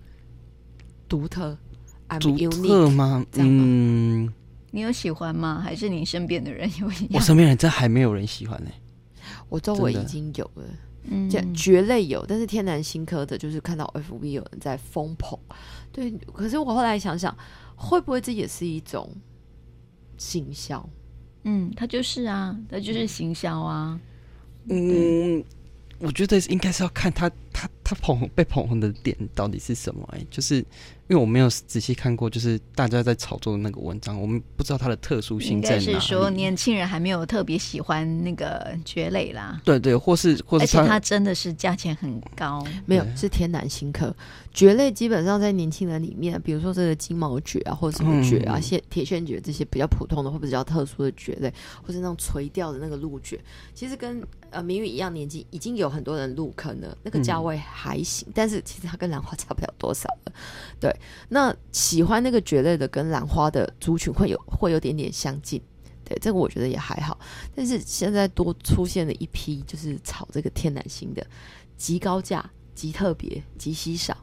[1.10, 1.58] 独特，
[2.22, 3.26] 独特吗？
[3.34, 4.34] 嗯。
[4.76, 5.62] 你有喜欢吗？
[5.64, 6.88] 还是你身边的人有？
[7.14, 8.82] 我身边人真还没有人喜欢呢、欸。
[9.48, 10.64] 我周围已经有了，
[11.04, 15.38] 嗯，蕨类有，但是天南星科的，就是看到 FB 有人在疯捧。
[15.92, 17.38] 对，可是我后来想想，
[17.76, 19.16] 会不会这也是一种
[20.18, 20.90] 行销？
[21.44, 24.00] 嗯，它就是啊，它就是行销啊。
[24.70, 25.44] 嗯，嗯，
[26.00, 30.18] 我觉得应该是要看他他他捧被捧红的点到底是什么、欸？
[30.18, 30.66] 哎，就是。
[31.10, 35.86] 因为我没有仔细看过，就是大家在炒作的那个文章，我们不知道它的特殊性在哪里。
[35.86, 39.62] 应该是说年轻人还没有特别喜欢那个蕨类啦。
[39.66, 42.66] 对对，或是或是，而且它真的是价钱很高。
[42.86, 44.16] 没有，是天南星科
[44.54, 51.54] 蕨类，基本上在年轻人里面，比如说这个金毛蕨啊，或者什么蕨啊，线铁线蕨这些比较普通的或者比较特殊的蕨类，
[51.86, 53.38] 或是那种垂钓的那个鹿蕨，
[53.76, 60.34] 其实跟呃明宇一样年纪，已经有很多人入坑了，那个价会还行，但是其实它跟兰花差不了多少了，
[60.80, 60.96] 对。
[61.30, 65.62] 那喜欢那个蕨类的跟兰花的族群会有会有点点相近，
[66.06, 67.20] 对，这个我觉得也还好。
[67.56, 71.26] 但是现在多出现了一批，就是炒这个天南星的，
[71.76, 74.16] 极高价、极特别、极稀少，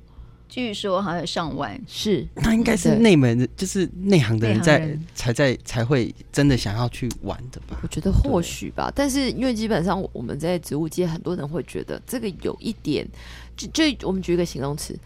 [0.51, 1.81] 据说还有上万。
[1.87, 7.79] 是，那应该是内门，对就是内行的人在才在才会真的想要去玩的吧？
[7.83, 8.93] 我觉得或许吧。
[8.95, 13.09] 但是因为基本上我们在植物界，很多人会觉得这个有一点，
[13.57, 14.99] 就就我们举一个形容词。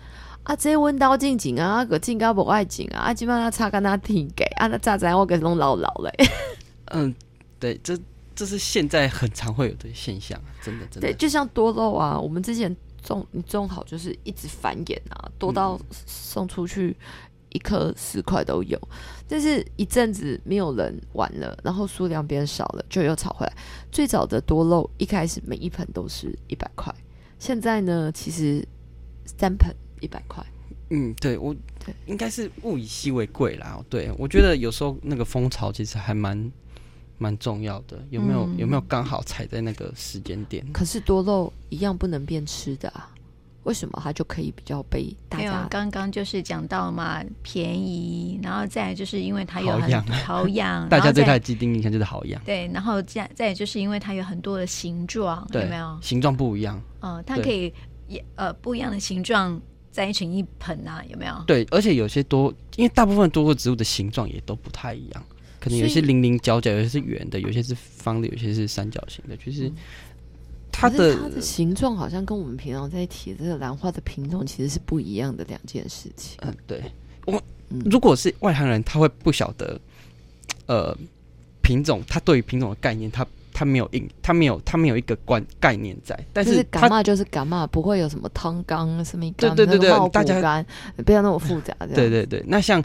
[0.45, 6.11] 啊，这温刀进井啊，个进高不爱井啊，啊，基本上差跟他挺给啊，那咋子我给弄老老嘞。
[6.93, 7.15] 嗯，
[7.59, 7.99] 对，这
[8.35, 11.09] 这是现在很常会有的现象，真的真的。
[11.09, 16.97] 对，就像多肉啊，我们之前种你种好就是一直繁衍啊，多到送出去
[17.51, 18.81] 一颗十块都有。
[19.29, 23.53] 但是一阵子没有人玩了，然后数量变少了，就又炒回来。
[23.93, 26.93] 最早的多肉一开始每一盆都是一百块，
[27.39, 28.67] 现在呢，其实
[29.25, 30.45] 三盆一百块。
[30.91, 33.83] 嗯，对我对应该是物以稀为贵啦。
[33.89, 36.53] 对，我觉得有时候那个风潮其实还蛮
[37.19, 40.65] 蛮重要的，有没有、嗯、有没有刚好踩在那个时间点？
[40.73, 43.11] 可是多肉一样不能变吃的啊。
[43.65, 45.67] 为什么它就可以比较被大家？
[45.71, 52.39] 刚刚就是讲到嘛，便宜，然后再就是因为它有很好养， 大家对它的既定印象就是好养。
[52.45, 55.99] 对，然后再再就是因为它有很多的形状，有没有？
[56.03, 56.79] 形状不一样。
[57.01, 57.73] 嗯，它可以
[58.07, 59.59] 也呃不一样的形状
[59.91, 61.33] 在一成一盆啊，有没有？
[61.47, 65.25] 对，而且有些多，因为大部分多肉植物的形状也都不太一样，
[65.65, 69.69] 可能有些零零角角，有些是圆的，有些是方的，有些是三角形的，就是。
[69.69, 69.75] 嗯
[70.77, 76.37] 它的它的形状好像跟我们平常在提的这个兰花的品种其实是不一样的两件事情。
[76.43, 76.83] 嗯，对，
[77.27, 77.41] 我
[77.85, 79.81] 如果是外行人，他会不晓得，
[80.67, 80.93] 呃，
[81.63, 86.19] 品种，他对于品种的概念，他他没有印，他没有他没有一个观概念在。
[86.33, 90.67] 但是感冒就是感冒，不会有什么汤缸什么对对对，大家
[91.07, 91.73] 不要那么复杂。
[91.95, 92.83] 对对对，那像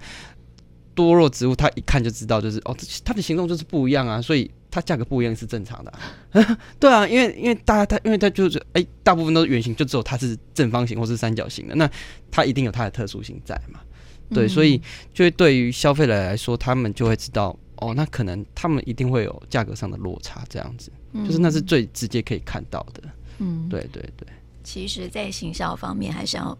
[0.95, 4.49] 多肉植物，它一看就知道，就是哦，它的形状就是不一样啊，所以。
[4.71, 5.91] 它价格不一样是正常的，
[6.29, 11.89] 啊， 对啊，因为因为大家它因为它就是哎，欸，大部分都是圆形，就只有它是正方形或是三角形的，那
[12.29, 13.79] 它一定有它的特殊性在嘛，
[14.29, 14.79] 对，嗯，所以
[15.11, 23.01] 就会对于消费者来说，他们就会知道哦，那可能他们一定会有价格上的落差，这样子，嗯，就是那是最直接可以看到的，
[23.39, 24.27] 嗯，对对对。
[24.63, 26.55] 其实，在行销方面还是要。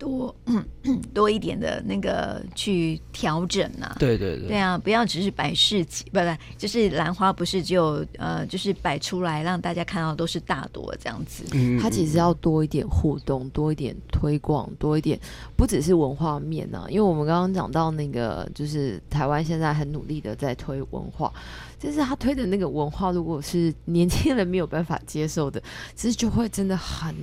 [0.00, 0.64] 多嗯
[1.12, 11.44] 多一点的那个去调整啊，对对对，对啊，不要只是摆市集，不不，就是兰花不是就呃，就是摆出来让大家看到都是大朵这样子。
[11.52, 15.20] 嗯，它其实要多一点互动，多一点推广，多一点，
[15.54, 16.86] 不只是文化面啊。
[16.88, 21.30] 因为我们刚刚讲到那个，就是台湾现在很努力的在推文化。
[21.78, 25.62] 就是他推的那个文化，如果是年轻人没有办法接受的，
[25.94, 27.14] 其实就会真的很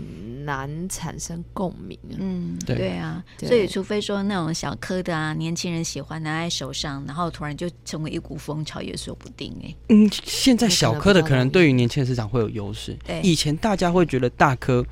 [0.46, 1.96] 难产生共鸣。
[2.18, 9.76] 嗯，对，对啊，所以除非说那种小颗的啊，年轻人喜欢拿在手上，然后突然就成为一股风潮，也说不定哎。
[9.90, 12.98] 嗯，现在小颗的可能对于年轻人市场会有优势。
[13.06, 14.86] 对，以前大家会觉得大颗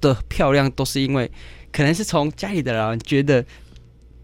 [0.00, 1.30] 的漂亮，都是因为
[1.72, 3.44] 可能是从家里的人觉得，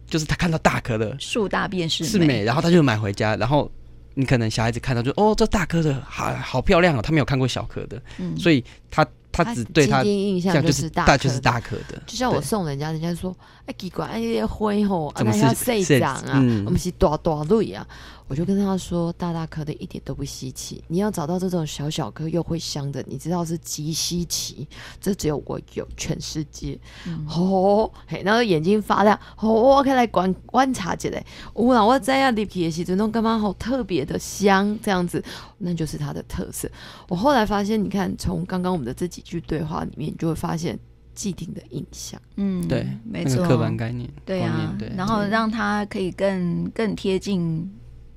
[0.06, 3.70] 就是他看到大颗的树大便是是美，然后他就买回家，然后。
[4.14, 12.00] 你可能小孩子看到就哦，这大颗的好好漂亮哦，他没有看过小颗的，嗯，所以他他只对他印象就是大，就是大可的。
[12.06, 13.34] 就像我送人家，人家说
[13.66, 16.34] 哎，奇怪，哎，这灰吼，怎么是细长啊？
[16.64, 17.86] 我们是大大类啊。
[18.30, 20.84] 我就跟他说，大大颗的一点都不稀奇。
[20.86, 24.68] 你要找到这种小小颗又会香的，你知道是极稀奇。
[25.00, 26.78] 这只有我有，全世界。
[27.08, 29.18] 嗯、哦，嘿，然后眼睛发亮。
[29.40, 31.10] 哦，我可以来观观察一下。
[31.52, 35.20] 我让我在啊，立体的时阵，弄干嘛好特别的香，这样子，
[35.58, 36.70] 那就是它的特色。
[37.08, 40.78] 我后来发现，你看，从刚刚我们的这几句对话里面，你就会发现
[41.16, 42.22] 既定的印象。
[42.36, 44.08] 嗯，对，没错，刻板概念。
[44.24, 47.68] 对啊，对，然后让它可以更更贴近。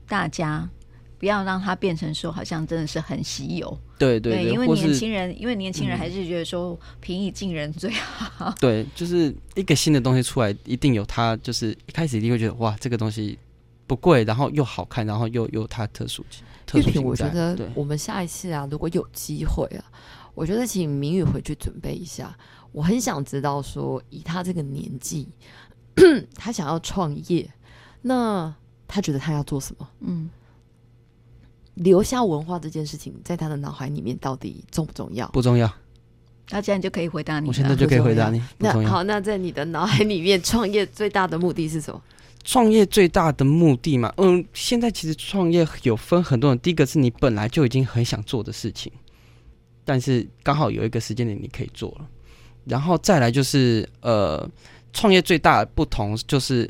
[0.08, 0.70] 大家
[1.18, 3.78] 不要让它变成说，好像真的是很稀有。
[3.98, 8.50] 对对对，因为年轻人，因为年轻人还是觉得说平易近人最好。
[8.50, 8.54] 嗯。
[8.60, 13.40] 对，就是一个新的东西出来，一定有它，就是一开始一定会觉得哇，这个东西
[13.88, 16.44] 不贵，然后又好看，然后又有它特殊性。
[16.66, 17.02] 特殊性。
[17.02, 19.86] 我觉得我们下一次啊，如果有机会啊，
[20.36, 22.36] 我觉得请明宇回去准备一下。
[22.74, 25.30] 我很想知道说，以他这个年纪，
[26.36, 27.50] 他想要创业，
[28.02, 28.54] 那。
[28.94, 29.90] 他觉得他要做什么？
[30.02, 30.30] 嗯，
[31.74, 35.28] 留下文化这件事情在他的脑海里面到底重不重要？
[35.30, 35.68] 不重要。
[36.52, 37.48] 那这样就可以回答你。
[37.48, 38.40] 我现在就可以回答你。
[38.60, 42.00] 那好，那在你的脑海里面，创业最大的目的是什么？
[42.44, 46.60] 创业最大的目的嘛，嗯，现在其实创业有分很多种。
[46.60, 48.92] 第一个是你本来就已经很想做的事情，
[49.84, 52.08] 但是刚好有一个时间点你可以做了。
[52.66, 54.48] 然后再来就是，呃，
[54.92, 56.70] 创业最大的不同就是。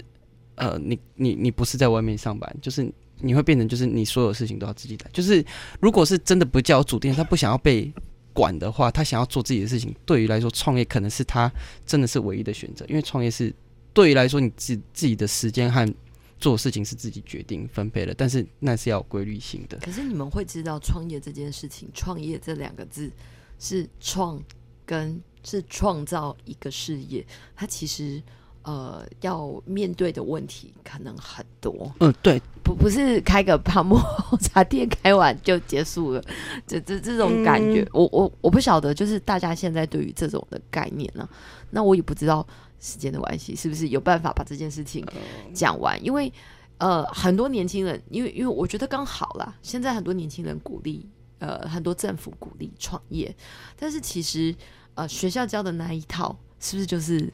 [0.56, 2.88] 呃，你你你不是在外面上班，就是
[3.20, 5.10] 你会变成就是你所有事情都要自己来。
[5.12, 5.44] 就是
[5.80, 7.92] 如果是真的不叫主店，他不想要被
[8.34, 11.52] 管的话，他想要做自己的事情，对于来说创业可能是他
[11.86, 13.54] 真的是唯一的选择，因为创业是
[13.94, 15.92] 对于来说你自自己的时间和
[16.40, 19.78] 做事情是自己决定分配的，但是那是要有规律性的。
[19.80, 23.12] 可是你们会知道创业这件事情，创业这两个字
[23.58, 24.40] 是创
[24.86, 27.26] 跟是创造一个事业，
[27.56, 28.22] 它其实。
[28.64, 31.92] 呃，要面对的问题可能很多。
[32.00, 36.24] 嗯，对，不不是开个泡沫红 茶店开完就结束了，
[36.66, 41.30] 这这这种感觉，嗯、我我我不晓得，就是大家现在对于这种的概念呢、啊，
[41.72, 42.46] 那我也不知道
[42.80, 45.06] 时间的关系是不是有办法把这件事情
[45.54, 46.32] 讲完，因为
[46.78, 51.06] 呃很多年轻人，因为因为我觉得刚好啦，现在很多年轻人鼓励
[51.40, 53.36] 呃很多政府鼓励创业，
[53.78, 54.56] 但是其实
[54.96, 57.30] 呃学校教的那一套是不是就是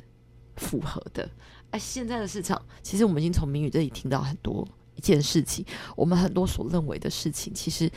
[0.60, 1.28] 符合的？
[1.72, 5.64] 哎，现在的市场，其实我们已经从明宇这里听到很多一件事情，
[5.96, 7.88] 我们很多所认为的事情，其实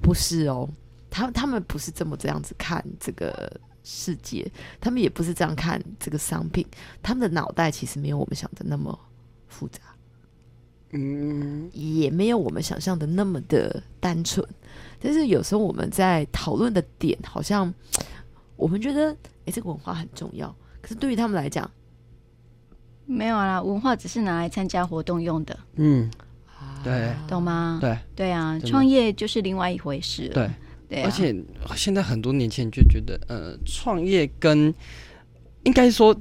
[0.00, 0.68] 不是哦，
[1.10, 4.48] 他他们不是这么这样子看这个世界，
[4.80, 6.64] 他们也不是这样看这个商品，
[7.02, 8.96] 他们的脑袋其实没有我们想的那么
[9.48, 9.80] 复杂，
[10.92, 14.46] 嗯，也没有我们想象的那么的单纯，
[15.00, 17.74] 但是有时候我们在讨论的点，好像
[18.54, 19.10] 我们觉得，
[19.46, 21.68] 哎，这个文化很重要，可是对于他们来讲。
[23.10, 25.58] 没有啦，文化只是拿来参加活动用的。
[25.74, 26.08] 嗯，
[26.84, 27.78] 对，懂吗？
[27.80, 30.28] 对，对啊，创业就是另外一回事。
[30.28, 30.48] 对，
[30.88, 31.06] 对、啊。
[31.06, 31.34] 而且
[31.74, 34.72] 现在很多年轻人就觉得，呃，创业跟
[35.64, 36.16] 应该说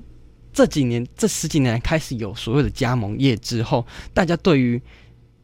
[0.51, 4.81] 这几年这十几年来开始有所谓的加盟业之后，大家对于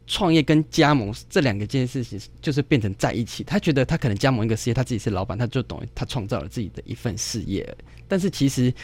[0.08, 3.44] 创业跟加盟这两个件事情就是变成在一起。
[3.44, 7.64] 他觉得他可能加盟一个事业，他自己是老板，他就等于他创造了自己的一份事业。
[8.08, 8.74] 但是其实。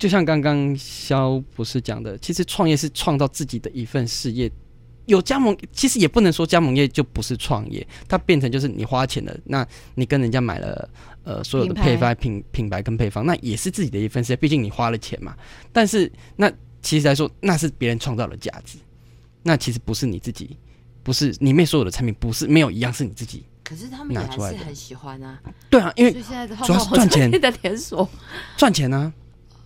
[0.00, 4.50] 就像刚刚肖博士讲的，其实创业是创造自己的一份事业。
[5.04, 10.88] 有加盟，其实也不能说加盟业就不是创业，它变成就是你花钱了，那你跟人家买了
[11.24, 15.36] 呃所有的配方品品牌跟配方，那也是自己的一份事业，毕竟你花了钱嘛。
[15.72, 18.78] 但是那其实来说，那是别人创造的价值，
[19.42, 20.56] 那其实不是你自己，
[21.02, 23.44] 不是里面所有的产品，不是没有一样是你自己。
[23.64, 25.38] 可是他们也还是很喜欢啊。
[25.68, 28.08] 对啊，因为现在主要是赚钱 的连锁
[28.56, 29.12] 赚钱啊。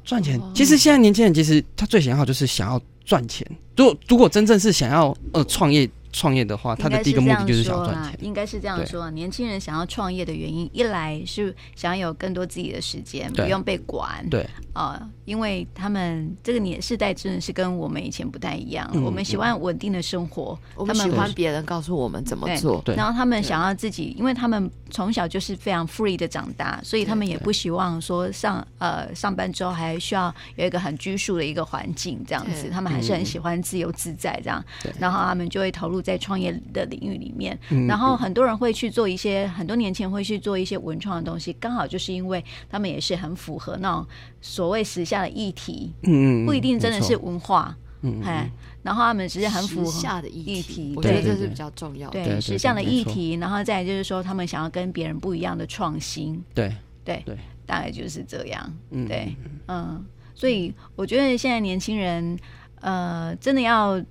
[0.04, 3.46] 赚钱，其实现在年轻人其实他最想要就是想要赚钱。
[3.76, 5.88] 如果如果真正是想要呃创业。
[6.14, 8.16] 创业的话，他的第一个目的就是想赚钱。
[8.20, 14.24] 应该是这样说，年轻人想要创业的原因，一来是想要有更多自己的时间，不用被管。
[14.30, 22.80] 对啊、呃，因为他们这个年世代真的是跟我们以前不太一样，嗯、我们喜欢稳定的生活，他们喜欢别人告诉我们怎么做。
[22.84, 34.64] 对，然后他们想要自己，因为他们从小就是非常 free 的长大，所以他们也不希望说上呃上班之后还需要有一个很拘束的一个环境这样子，他们还是很喜欢自由自在这样。
[35.00, 36.03] 然后他们就会投入。
[36.04, 44.06] 在创业的领域里面，然后很多人会去做一些，很多年前会去做一些文创的东西，刚好就是因为他们也是很符合那种
[44.42, 48.48] 所谓时下的议题，嗯，不一定真的是文化，嗯，哎，
[48.82, 56.70] 然后他们只是很符合时下的议题，我觉得这是比较重要的，对时下的议题，然后再就是说他们想要跟别人不一样的创新，对。
[57.04, 57.36] 对对，
[57.66, 58.72] 大概就是这样，
[59.06, 59.36] 对，
[59.68, 60.02] 嗯，
[60.34, 62.38] 所以我觉得现在年轻人，
[62.80, 64.02] 呃，真的要。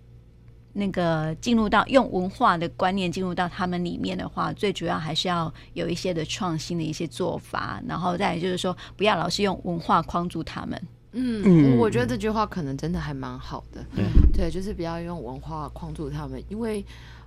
[0.73, 10.81] 那个进入到用文化的观念进入到他们里面的话，最主要还是要有一些的创新的一些做法，然后再就是说，不要老是用文化框住他们。
[11.11, 13.85] 嗯，我觉得这句话可能真的还蛮好的。
[13.95, 14.03] 对，
[14.33, 16.83] 对，就是不要用文化框住他们，因为，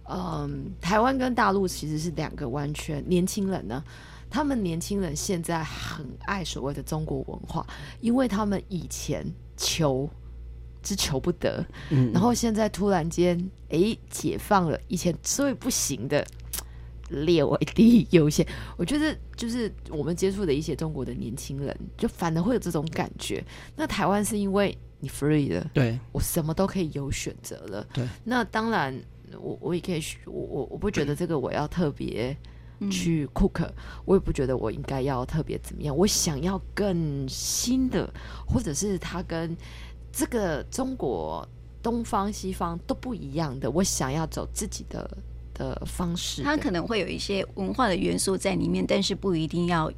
[0.08, 3.80] 嗯、呃，台湾跟大陆其实是两个完全年轻人呢，
[4.28, 7.64] 他们年轻人现在很爱所谓的中国文化，
[8.00, 9.24] 因为他们以前
[9.56, 10.10] 求。
[10.86, 13.36] 是求不得，嗯、然后现在突然间，
[13.70, 16.24] 哎，解放了，以前最不行的
[17.08, 18.46] 列为第一优先。
[18.76, 23.44] 我觉得就是我们接触的一些中国的年轻人，就反而会有这种感觉。
[23.74, 27.86] 那台湾是因为你 free 了，对，我什么都可以有选择了。
[27.92, 28.96] 对，那当然，
[29.40, 32.36] 我我也可以，我我我不觉得这个我要特别
[32.90, 33.74] 去 cook，、嗯、
[34.04, 35.96] 我也不觉得我应该要特别怎么样。
[35.96, 38.08] 我想要更新的，
[38.46, 39.56] 或者是他跟。
[40.18, 41.46] 这个中国
[41.82, 45.18] 东方西方都不一样的，我想要走自己的
[45.52, 46.48] 的方式的。
[46.48, 49.92] 它可能会有一些文化的元素在里面，但是不一定要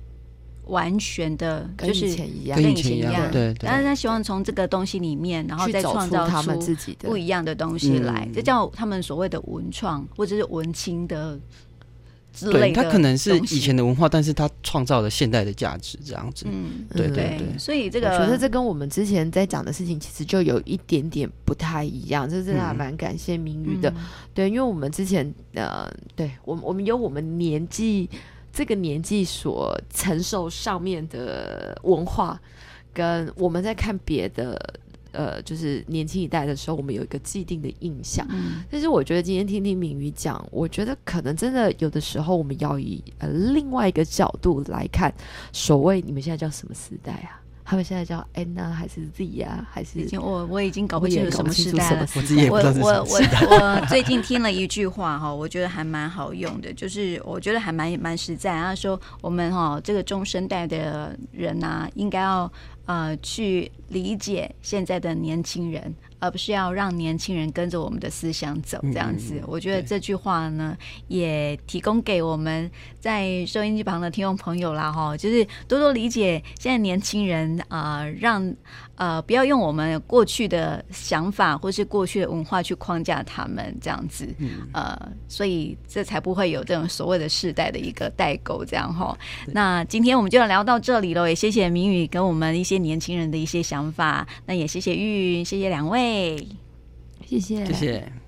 [0.64, 3.30] 完全的，就是跟以前一样，跟以前一样。
[3.30, 11.38] 对，但是他希望从这个东西里面，然后再创造出他们自己的不一样的东西来，这叫他们所谓的文创或者是文青的。
[12.46, 16.46] 对，它可能是以前的文化，但是它创造了现代的价值，这样子。
[16.48, 17.58] 嗯，对对对，对。
[17.58, 22.28] 所以这个，我觉得这跟我们之前在讲的事情，其实就有一点点不太一样。
[22.28, 23.96] 这真的还蛮感谢明宇的，嗯、
[24.34, 28.08] 对，因为我们之前呃，对我我们有我们年纪
[28.52, 32.40] 这个年纪所承受上面的文化，
[32.92, 34.58] 跟我们在看别的。
[35.18, 38.24] 呃，就是年轻一代的时候，我们有一个既定的印象。
[38.30, 45.12] 嗯，但是我觉得今天听听敏宇讲，我觉得可能真的有的时候，我们要以呃另外一个角度来看，
[45.52, 47.42] 所谓你们现在叫什么时代啊？
[47.68, 52.06] 他们现在叫 N 啊，还是 Z 啊，还是已经我我已经搞不清楚什么时代了。
[52.48, 52.56] 我。
[52.56, 53.16] 我我我
[53.50, 58.58] 我最近听了一句话哈，我觉得还蛮好用的，就是我觉得还蛮蛮实在。
[58.58, 62.50] 他说我们哈这个中生代的人呐、啊，应该要
[62.86, 65.94] 呃去理解现在的年轻人。
[66.18, 69.34] 而不是要让年轻人跟着我们的思想走，这样子。
[69.36, 78.54] 嗯、我觉得这句话呢，也提供给我们在收音机旁的听众朋友啦，哈，就是多多理解现在年轻人啊、呃，让
[78.98, 89.16] 呃不要用我们过去的想法或是过去的文化去框架他们这样子，嗯、呃，所以这才不会有这种所谓的世代的一个代沟，这样哈。
[89.46, 96.36] 那今天我们就要聊到这里了，也谢谢明宇跟我们一些年轻人的一些想法，那也谢谢玉，谢谢两位。
[97.24, 98.27] 谢谢，谢谢。